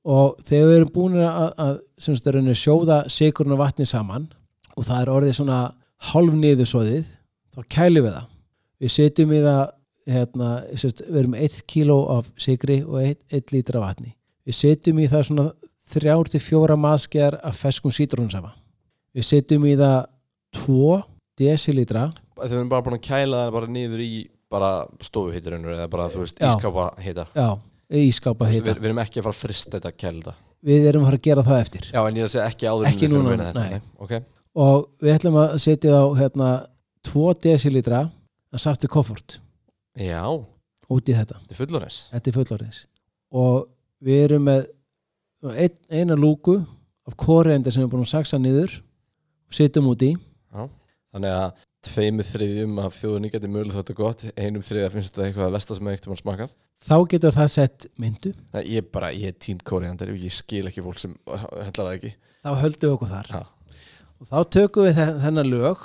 og 0.07 0.39
þegar 0.47 0.69
við 0.69 0.77
erum 0.79 0.93
búin 0.95 1.17
að, 1.21 1.51
að 1.61 2.31
rauninni, 2.35 2.55
sjóða 2.57 3.01
sigurinn 3.11 3.55
og 3.55 3.61
vatni 3.61 3.85
saman 3.89 4.29
og 4.75 4.87
það 4.87 5.01
er 5.01 5.13
orðið 5.15 5.37
svona 5.37 5.59
hálf 6.11 6.37
niður 6.37 6.71
svoðið 6.71 7.11
þá 7.51 7.61
kælum 7.75 8.07
við 8.07 8.15
það. 8.15 8.29
Við 8.81 8.95
setjum 8.95 9.35
í 9.35 9.41
það 9.43 9.61
hérna, 10.11 10.47
sem 10.73 10.89
sagt, 10.89 11.03
við 11.05 11.19
erum 11.21 11.35
1 11.37 11.59
kíló 11.69 11.99
af 12.15 12.31
sigri 12.41 12.79
og 12.81 13.03
1 13.05 13.53
lítra 13.53 13.83
vatni. 13.83 14.15
Við 14.47 14.57
setjum 14.57 15.03
í 15.03 15.11
það 15.11 15.27
svona 15.29 15.51
3-4 15.91 16.79
maðskeðar 16.79 17.37
af 17.45 17.61
feskum 17.61 17.93
sítrónsafa 17.93 18.55
við 19.15 19.27
setjum 19.27 19.65
í 19.67 19.73
það 19.79 19.97
2 20.61 20.99
desilítra. 21.41 22.05
Þegar 22.37 22.51
við 22.51 22.59
erum 22.59 22.71
bara 22.71 22.85
búin 22.85 22.97
að 22.97 23.07
kæla 23.07 23.43
það 23.45 23.55
bara 23.57 23.71
niður 23.75 24.03
í 24.03 24.11
bara 24.51 24.71
stofuhitturinn 25.03 25.67
eða 25.71 25.87
bara 25.91 26.07
þú 26.11 26.25
veist 26.25 26.39
Já. 26.41 26.49
ískápa 26.49 26.87
hita. 27.01 27.27
Já, 27.35 27.49
ískápa 27.99 28.47
við, 28.47 28.53
heita 28.59 28.75
við 28.79 28.89
erum 28.89 29.01
ekki 29.03 29.19
að 29.19 29.27
fara 29.27 29.35
að 29.35 29.41
frista 29.41 29.77
þetta 29.77 29.91
þetta 29.91 30.33
við 30.61 30.87
erum 30.91 31.03
að 31.03 31.09
fara 31.09 31.19
að 31.19 31.25
gera 31.27 31.43
það 31.47 31.61
eftir. 31.61 31.87
Já 31.91 32.01
en 32.01 32.17
ég 32.17 32.21
er 32.21 32.27
að 32.27 32.33
segja 32.35 32.49
ekki 32.51 32.67
áður 32.69 32.89
Ekki 32.91 33.07
við 33.07 33.15
núna, 33.15 33.33
í 33.33 33.39
þetta, 33.41 33.63
nei. 33.65 33.81
ok, 34.05 34.13
og 34.61 34.87
við 35.01 35.15
ætlum 35.15 35.39
að 35.41 35.55
setja 35.63 35.95
á 35.97 36.05
hérna 36.19 36.49
2 37.09 37.33
desilítra 37.41 38.01
að 38.51 38.61
safti 38.61 38.89
koffort 38.91 39.39
já, 39.97 40.21
út 40.91 41.09
í 41.09 41.15
þetta, 41.17 41.39
þetta 41.49 42.29
er 42.29 42.35
fullorins 42.37 42.83
og 43.31 43.65
við 44.03 44.23
erum 44.27 44.45
með 44.45 44.67
ein, 45.55 45.75
eina 45.89 46.17
lúku 46.19 46.59
af 47.07 47.17
kóreindi 47.17 47.71
sem 47.73 47.81
við 47.81 47.87
erum 47.87 47.95
búin 47.95 48.05
að 48.05 48.13
saksa 48.13 48.37
niður 48.37 48.77
og 49.49 49.57
setjum 49.57 49.89
út 49.91 50.03
í. 50.05 50.11
Þannig 51.11 51.33
að 51.33 51.63
tveimur 51.85 52.27
þriðjum 52.27 52.79
af 52.83 52.97
þjóðunni 52.99 53.31
getur 53.33 53.49
mögulega 53.51 53.79
þetta 53.81 53.95
gott 53.97 54.25
einum 54.37 54.63
þriðja 54.65 54.89
finnst 54.93 55.13
þetta 55.15 55.27
eitthvað 55.29 55.47
að 55.47 55.55
versta 55.55 55.77
sem 55.77 55.87
eitthvað 55.91 56.11
mann 56.13 56.21
smakað 56.21 56.51
þá 56.81 56.95
getur 57.13 57.35
það 57.35 57.49
sett 57.53 57.87
myndu. 58.01 58.31
Nei, 58.53 58.61
ég 58.73 58.81
er 58.83 58.87
bara, 58.93 59.09
ég 59.13 59.33
er 59.33 59.39
tínt 59.41 59.63
kóriandar 59.67 60.09
og 60.13 60.17
ég 60.21 60.33
skil 60.33 60.63
ekki 60.69 60.81
fólk 60.85 61.01
sem 61.01 61.15
hendlar 61.29 61.87
það 61.91 61.95
ekki. 61.97 62.11
Þá 62.41 62.51
höldum 62.63 62.87
við 62.89 62.95
okkur 62.95 63.11
þar. 63.11 63.31
Já. 63.33 63.41
og 64.21 64.29
þá 64.29 64.37
tökum 64.57 64.87
við 64.87 64.95
þe- 64.97 65.17
þennan 65.25 65.49
lög 65.51 65.83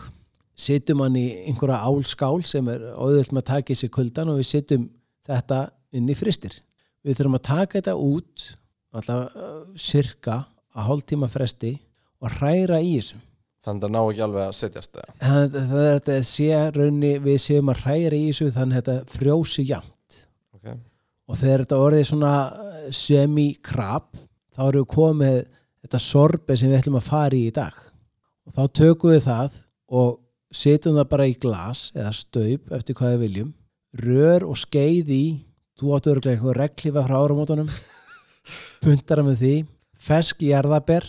setjum 0.57 1.03
hann 1.05 1.17
í 1.21 1.25
einhverja 1.51 1.81
álskál 1.85 2.39
sem 2.49 2.69
er 2.73 2.87
auðvöld 2.97 3.33
með 3.37 3.43
að 3.43 3.49
taka 3.51 3.73
í 3.75 3.81
sig 3.83 3.93
kuldan 3.93 4.31
og 4.33 4.39
við 4.41 4.49
setjum 4.55 4.87
þetta 5.29 5.59
inn 5.97 6.09
í 6.09 6.17
fristir 6.17 6.57
við 7.05 7.19
þurfum 7.19 7.37
að 7.41 7.45
taka 7.51 7.77
þetta 7.81 7.97
út 8.01 8.47
alltaf 8.97 9.37
uh, 9.37 9.59
cirka 9.77 10.39
að 10.77 10.87
hálftíma 10.89 11.29
fresti 11.33 11.75
og 12.25 12.33
hræra 12.39 12.81
í 12.81 12.95
þessu 12.97 13.21
þannig 13.67 13.87
að 13.89 13.95
ná 13.95 14.01
ekki 14.03 14.25
alveg 14.27 14.45
að 14.45 14.57
setjast 14.61 14.95
það 14.95 15.13
það, 15.21 15.57
það 15.57 15.87
er 15.87 15.97
þetta 15.99 16.17
sé 16.31 16.61
raunni 16.77 17.13
við 17.25 17.39
séum 17.43 17.73
að 17.73 17.83
hræra 17.83 18.19
í 18.19 18.29
þessu 18.29 18.51
þannig 18.55 18.79
að 18.79 18.91
þetta 18.91 19.17
frjósi 19.17 19.67
jafnt. 19.67 20.21
Ok, 20.57 20.71
og 21.27 21.41
þegar 21.41 21.65
þetta 21.65 21.81
orðið 21.87 22.09
svona 22.11 22.35
eh, 22.47 22.87
semi-krab 23.01 24.09
þá 24.57 24.63
erum 24.69 24.85
við 24.85 24.93
komið 24.95 25.41
þetta 25.87 26.03
sorbe 26.03 26.57
sem 26.59 26.71
við 26.71 26.81
ætlum 26.81 27.01
að 27.01 27.11
fara 27.11 27.37
í 27.39 27.43
í 27.49 27.55
dag. 27.55 27.77
Og 28.47 28.55
þá 28.55 28.63
tökum 28.79 29.13
við 29.13 29.23
það 29.27 29.61
og 30.01 30.17
setjum 30.55 30.99
það 31.01 31.11
bara 31.13 31.29
í 31.29 31.37
glas 31.43 31.89
eða 31.95 32.13
staup 32.17 32.73
eftir 32.77 32.99
hvað 32.99 33.17
við 33.17 33.25
viljum. 33.27 33.53
Rör 33.97 34.47
og 34.47 34.59
skeið 34.61 35.13
í 35.15 35.25
þú 35.77 35.95
áttu 35.97 36.13
örgulega 36.13 36.37
eitthvað 36.37 36.59
reglífa 36.61 37.05
frá 37.07 37.17
áramótunum. 37.19 37.71
Puntara 38.85 39.25
með 39.27 39.41
því. 39.43 39.55
Fesk 40.07 40.45
jarðaber 40.47 41.07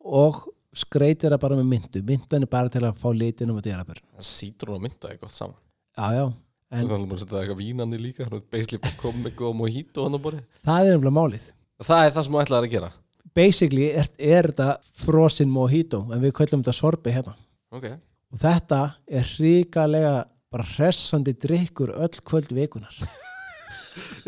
og 0.00 0.46
skreitir 0.76 1.32
það 1.34 1.42
bara 1.42 1.58
með 1.58 1.68
myndu 1.72 2.02
myndan 2.06 2.46
er 2.46 2.50
bara 2.50 2.70
til 2.72 2.82
að 2.86 2.98
fá 3.00 3.08
litin 3.16 3.50
um 3.50 3.58
að 3.58 3.68
það 3.72 4.26
sítur 4.30 4.70
hún 4.70 4.78
að 4.80 4.84
mynda 4.86 5.10
eitthvað 5.10 5.32
saman. 5.34 5.58
Já 5.98 6.08
já, 6.14 6.24
En- 6.70 6.84
er 6.84 6.88
bara 6.90 7.16
að 7.16 7.22
setja 7.24 7.40
eitthvað 7.42 7.58
vínandi 7.58 7.98
líka 7.98 8.28
Beisli 8.50 8.78
bara 8.78 8.96
kom 9.00 9.22
með 9.24 9.34
góða 9.40 9.56
mojito 9.58 10.04
hann 10.04 10.14
á 10.14 10.20
borði 10.22 10.42
það 10.64 10.86
er 10.86 10.98
umlega 11.00 11.16
málið. 11.18 11.46
Það 11.82 12.04
er 12.06 12.12
það 12.14 12.24
sem 12.26 12.32
þú 12.36 12.42
ætlaðir 12.44 12.68
að 12.68 12.74
gera. 12.76 12.90
Basically 13.34 13.88
er, 13.90 14.08
er 14.18 14.50
þetta 14.50 14.68
frosin 15.04 15.50
mojito 15.50 16.04
en 16.12 16.20
við 16.22 16.32
köllum 16.38 16.62
þetta 16.62 16.76
sorbi 16.76 17.14
hérna. 17.14 17.34
Ok. 17.72 17.86
Og 18.30 18.38
þetta 18.38 18.80
er 19.10 19.26
hrikalega 19.34 20.14
bara 20.50 20.66
hressandi 20.76 21.34
drikkur 21.34 21.90
öll 21.94 22.22
kvöld 22.26 22.50
vikunar 22.54 22.94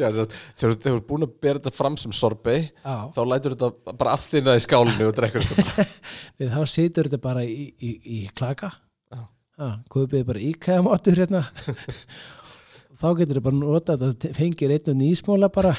Já, 0.01 0.09
sérst, 0.17 0.33
þegar 0.59 0.77
þú 0.83 0.93
ert 0.97 1.07
búin 1.09 1.27
að 1.27 1.35
bera 1.45 1.61
þetta 1.61 1.73
fram 1.77 1.97
sem 2.01 2.13
sorbet 2.17 2.71
Já. 2.83 2.95
þá 3.15 3.21
lætur 3.31 3.55
þetta 3.57 3.97
bara 4.01 4.15
afþýna 4.17 4.57
í 4.59 4.63
skálinu 4.65 5.09
og 5.11 5.15
drekkur 5.19 5.45
þetta 5.47 5.67
bara. 5.69 5.85
Við 6.43 6.51
þá 6.57 6.63
situr 6.73 7.09
þetta 7.11 7.21
bara 7.23 7.45
í, 7.47 7.69
í, 7.79 7.93
í 8.03 8.19
klaka. 8.35 8.73
Já. 9.13 9.69
Kaupið 9.93 10.25
bara 10.27 10.43
íkæða 10.43 10.83
mátur 10.89 11.21
hérna. 11.23 11.45
Þá 13.03 13.07
getur 13.19 13.39
þetta 13.39 13.45
bara 13.49 13.59
nota 13.61 13.97
þetta 14.01 14.33
fengir 14.37 14.73
einn 14.75 14.91
og 14.93 14.99
nýsmóla 14.99 15.49
bara. 15.55 15.73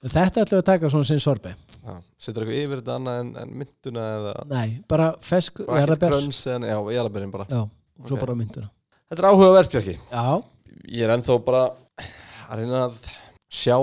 Þetta 0.00 0.22
ætlum 0.30 0.54
við 0.54 0.60
að 0.62 0.68
taka 0.70 0.88
svona 0.88 1.04
sem 1.04 1.18
sorbi 1.20 1.50
Já, 1.84 1.96
setur 2.24 2.46
eitthvað 2.46 2.60
yfir 2.62 2.78
þetta 2.80 2.94
annað 2.96 3.18
en, 3.20 3.32
en 3.42 3.50
mynduna 3.60 4.04
eða 4.14 4.30
Nei, 4.48 4.68
bara 4.88 5.10
fesk 5.20 5.58
og 5.60 5.66
ekkert 5.66 5.82
jarðarber. 5.82 6.14
kröns 6.14 6.38
en 6.54 6.64
já, 6.64 6.76
jarðabærin 6.94 7.32
bara. 7.34 7.44
Já, 7.52 7.58
og 7.68 8.06
svo 8.08 8.16
Ok. 8.16 8.22
bara 8.22 8.36
mynduna 8.38 8.70
Þetta 9.12 9.20
er 9.20 9.28
áhugaverð 9.28 9.70
Bjarki. 9.74 9.94
Já, 10.08 10.24
Ég 10.88 11.04
er 11.04 11.12
ennþá 11.18 11.36
bara 11.44 11.62
að 12.50 12.62
reyna 12.62 12.84
að 12.88 12.98
sjá 13.50 13.76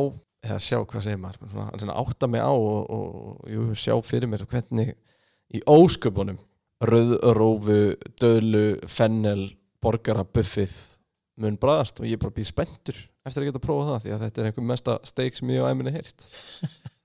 eða 0.47 0.60
sjá, 0.63 0.77
hvað 0.84 1.06
segir 1.06 1.21
maður? 1.21 1.49
Svona, 1.51 1.69
að 1.71 1.82
reyna 1.82 1.95
að 1.95 2.01
átta 2.03 2.30
mig 2.32 2.43
á 2.43 2.53
og, 2.53 2.91
og 2.97 3.51
jú, 3.51 3.63
sjá 3.80 3.95
fyrir 4.06 4.32
mér 4.32 4.45
hvernig 4.49 4.93
í 5.53 5.63
ósköpunum 5.67 6.39
rauðrófu, 6.84 7.80
döðlu 8.21 8.65
fennel, 8.91 9.49
borgara 9.82 10.25
buffið 10.25 10.75
mun 11.41 11.58
bræðast 11.62 12.01
og 12.01 12.08
ég 12.10 12.17
er 12.17 12.21
bara 12.21 12.36
býð 12.36 12.49
spenntur 12.51 12.99
eftir 13.27 13.43
að 13.43 13.49
geta 13.49 13.60
að 13.60 13.65
prófa 13.65 13.88
það 13.89 14.03
því 14.03 14.13
að 14.13 14.23
þetta 14.25 14.41
er 14.41 14.49
einhver 14.49 14.67
mesta 14.71 14.97
steik 15.06 15.38
sem 15.38 15.51
ég 15.53 15.65
á 15.65 15.69
æminni 15.69 15.93
heyrt. 15.93 16.27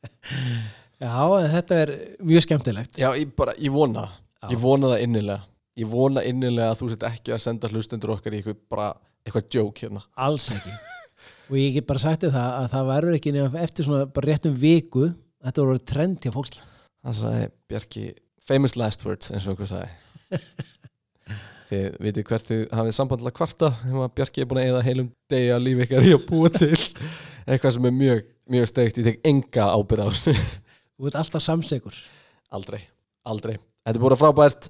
Já, 1.02 1.16
þetta 1.56 1.78
er 1.82 1.92
mjög 2.22 2.44
skemmtilegt. 2.46 3.00
Já, 3.00 3.08
ég 3.18 3.32
bara, 3.36 3.56
ég 3.58 3.74
vona 3.74 4.06
Já. 4.06 4.52
ég 4.52 4.60
vona 4.62 4.92
það 4.92 5.04
innilega. 5.08 5.48
Ég 5.80 5.88
vona 5.88 6.22
innilega 6.28 6.72
að 6.72 6.82
þú 6.82 6.90
sett 6.92 7.06
ekki 7.08 7.34
að 7.34 7.42
senda 7.42 7.70
hlustendur 7.72 8.14
okkar 8.14 8.34
í 8.34 8.40
eitthvað 8.40 8.60
bara, 8.70 8.88
eitthvað 9.24 9.48
joke 9.56 9.86
hérna. 9.86 10.04
Alls 10.20 10.50
ekki 10.52 10.72
Og 11.50 11.58
ég 11.60 11.76
get 11.76 11.88
bara 11.88 12.00
sagt 12.02 12.24
þér 12.24 12.34
það 12.36 12.56
að 12.58 12.70
það 12.72 12.88
verður 12.92 13.18
ekki 13.18 13.34
nefn 13.34 13.60
eftir 13.60 13.86
svona 13.88 14.06
bara 14.08 14.30
réttum 14.30 14.54
viku 14.56 15.10
Þetta 15.42 15.64
voru 15.64 15.80
trend 15.90 16.22
hjá 16.22 16.30
fólki. 16.34 16.60
Það 17.02 17.16
sagði 17.18 17.46
Bjarki 17.70 18.04
famous 18.46 18.76
last 18.78 19.02
words 19.06 19.32
eins 19.32 19.48
og 19.48 19.56
okkur 19.56 19.70
sagði. 19.72 20.36
Þið 21.72 21.96
vitið 22.04 22.26
hvert 22.28 22.50
þið 22.50 22.62
hafið 22.76 22.94
sambandlega 22.94 23.38
kvarta 23.38 23.70
að 23.72 24.12
Bjarki 24.18 24.44
er 24.44 24.48
búin 24.50 24.60
að 24.60 24.70
eða 24.70 24.84
heilum 24.86 25.08
degi 25.32 25.50
að 25.54 25.64
lífi 25.64 25.86
ykkar 25.86 26.06
í 26.06 26.14
að 26.14 26.26
búa 26.28 26.52
til. 26.54 26.78
Eitthvað 27.48 27.74
sem 27.74 27.88
er 27.88 27.96
mjög, 27.96 28.22
mjög 28.54 28.70
steikt 28.70 29.00
ég 29.00 29.08
tek 29.08 29.26
enga 29.32 29.66
ábyrð 29.72 30.04
á 30.06 30.08
þessu. 30.12 30.34
Þú 30.94 31.10
ert 31.10 31.18
alltaf 31.24 31.46
samsegur 31.48 32.02
aldrei, 32.54 32.82
aldrei. 33.26 33.56
Þetta 33.82 33.98
er 33.98 34.04
búin 34.04 34.20
frábært 34.20 34.68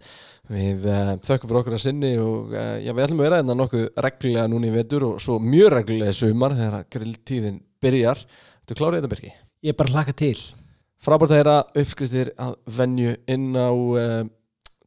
við 0.51 0.89
uh, 0.91 1.13
þökkum 1.23 1.51
fyrir 1.51 1.61
okkur 1.61 1.77
að 1.77 1.85
sinni 1.85 2.13
og 2.19 2.57
uh, 2.57 2.75
já, 2.83 2.91
við 2.91 3.05
ætlum 3.05 3.23
að 3.23 3.29
vera 3.29 3.39
hérna 3.41 3.57
nokkuð 3.59 3.87
reglulega 4.07 4.49
núna 4.51 4.69
í 4.69 4.75
vetur 4.75 5.07
og 5.13 5.23
svo 5.23 5.39
mjög 5.43 5.71
reglulega 5.77 6.17
sumar 6.17 6.57
þegar 6.59 6.79
að 6.81 6.91
grilltíðin 6.97 7.63
byrjar. 7.83 8.27
Þú 8.67 8.79
klárið 8.79 9.01
þetta 9.01 9.13
Bjarki? 9.15 9.33
Ég 9.63 9.75
er 9.75 9.79
bara 9.79 9.95
hlaka 9.95 10.17
til. 10.19 10.37
Frábært 11.03 11.35
að 11.35 11.41
heyra 11.41 11.57
uppskriftir 11.83 12.35
að 12.43 12.55
venju 12.79 13.17
inn 13.31 13.51
á 13.59 13.71
uh, 13.71 14.21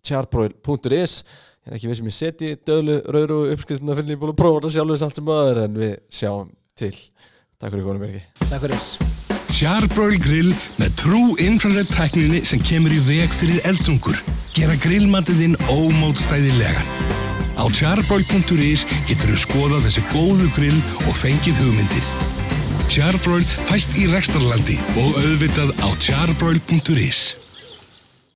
charbroil.is 0.06 1.20
Ég 1.66 1.72
er 1.72 1.80
ekki 1.80 1.90
við 1.90 1.98
sem 1.98 2.10
ég 2.12 2.14
seti 2.14 2.50
döðlu 2.62 3.00
rauðru 3.10 3.40
uppskriftina 3.56 3.96
fyrir 3.98 4.14
ég 4.14 4.20
er 4.20 4.22
búin 4.22 4.36
að 4.36 4.42
prófa 4.44 4.60
þetta 4.60 4.74
sjálfur 4.76 5.02
samt 5.02 5.18
sem 5.18 5.34
öður 5.40 5.64
en 5.64 5.82
við 5.82 5.98
sjáum 6.14 6.56
til. 6.78 6.94
Takk 7.58 7.72
fyrir 7.72 7.88
konum 7.90 8.06
Birgi 8.06 8.26
Takk 8.46 8.68
fyrir 8.68 9.25
Charbroil 9.56 10.18
grill 10.20 10.50
með 10.76 10.96
trú 11.00 11.20
infrared 11.40 11.88
tækninni 11.96 12.42
sem 12.44 12.60
kemur 12.60 12.92
í 12.92 12.98
veg 13.06 13.32
fyrir 13.32 13.62
eldungur. 13.70 14.18
Gera 14.52 14.76
grillmatiðinn 14.84 15.56
ómótstæðilegan. 15.72 16.90
Á 17.56 17.64
charbroil.is 17.72 18.84
getur 19.08 19.32
þú 19.32 19.40
skoðað 19.46 19.88
þessi 19.88 20.04
góðu 20.12 20.50
grill 20.58 20.82
og 21.06 21.16
fengið 21.22 21.64
hugmyndir. 21.64 22.12
Charbroil 22.92 23.48
fæst 23.72 23.96
í 23.96 24.10
rekstarlandi 24.12 24.76
og 25.00 25.24
auðvitað 25.24 25.72
á 25.80 25.90
charbroil.is. 26.04 27.45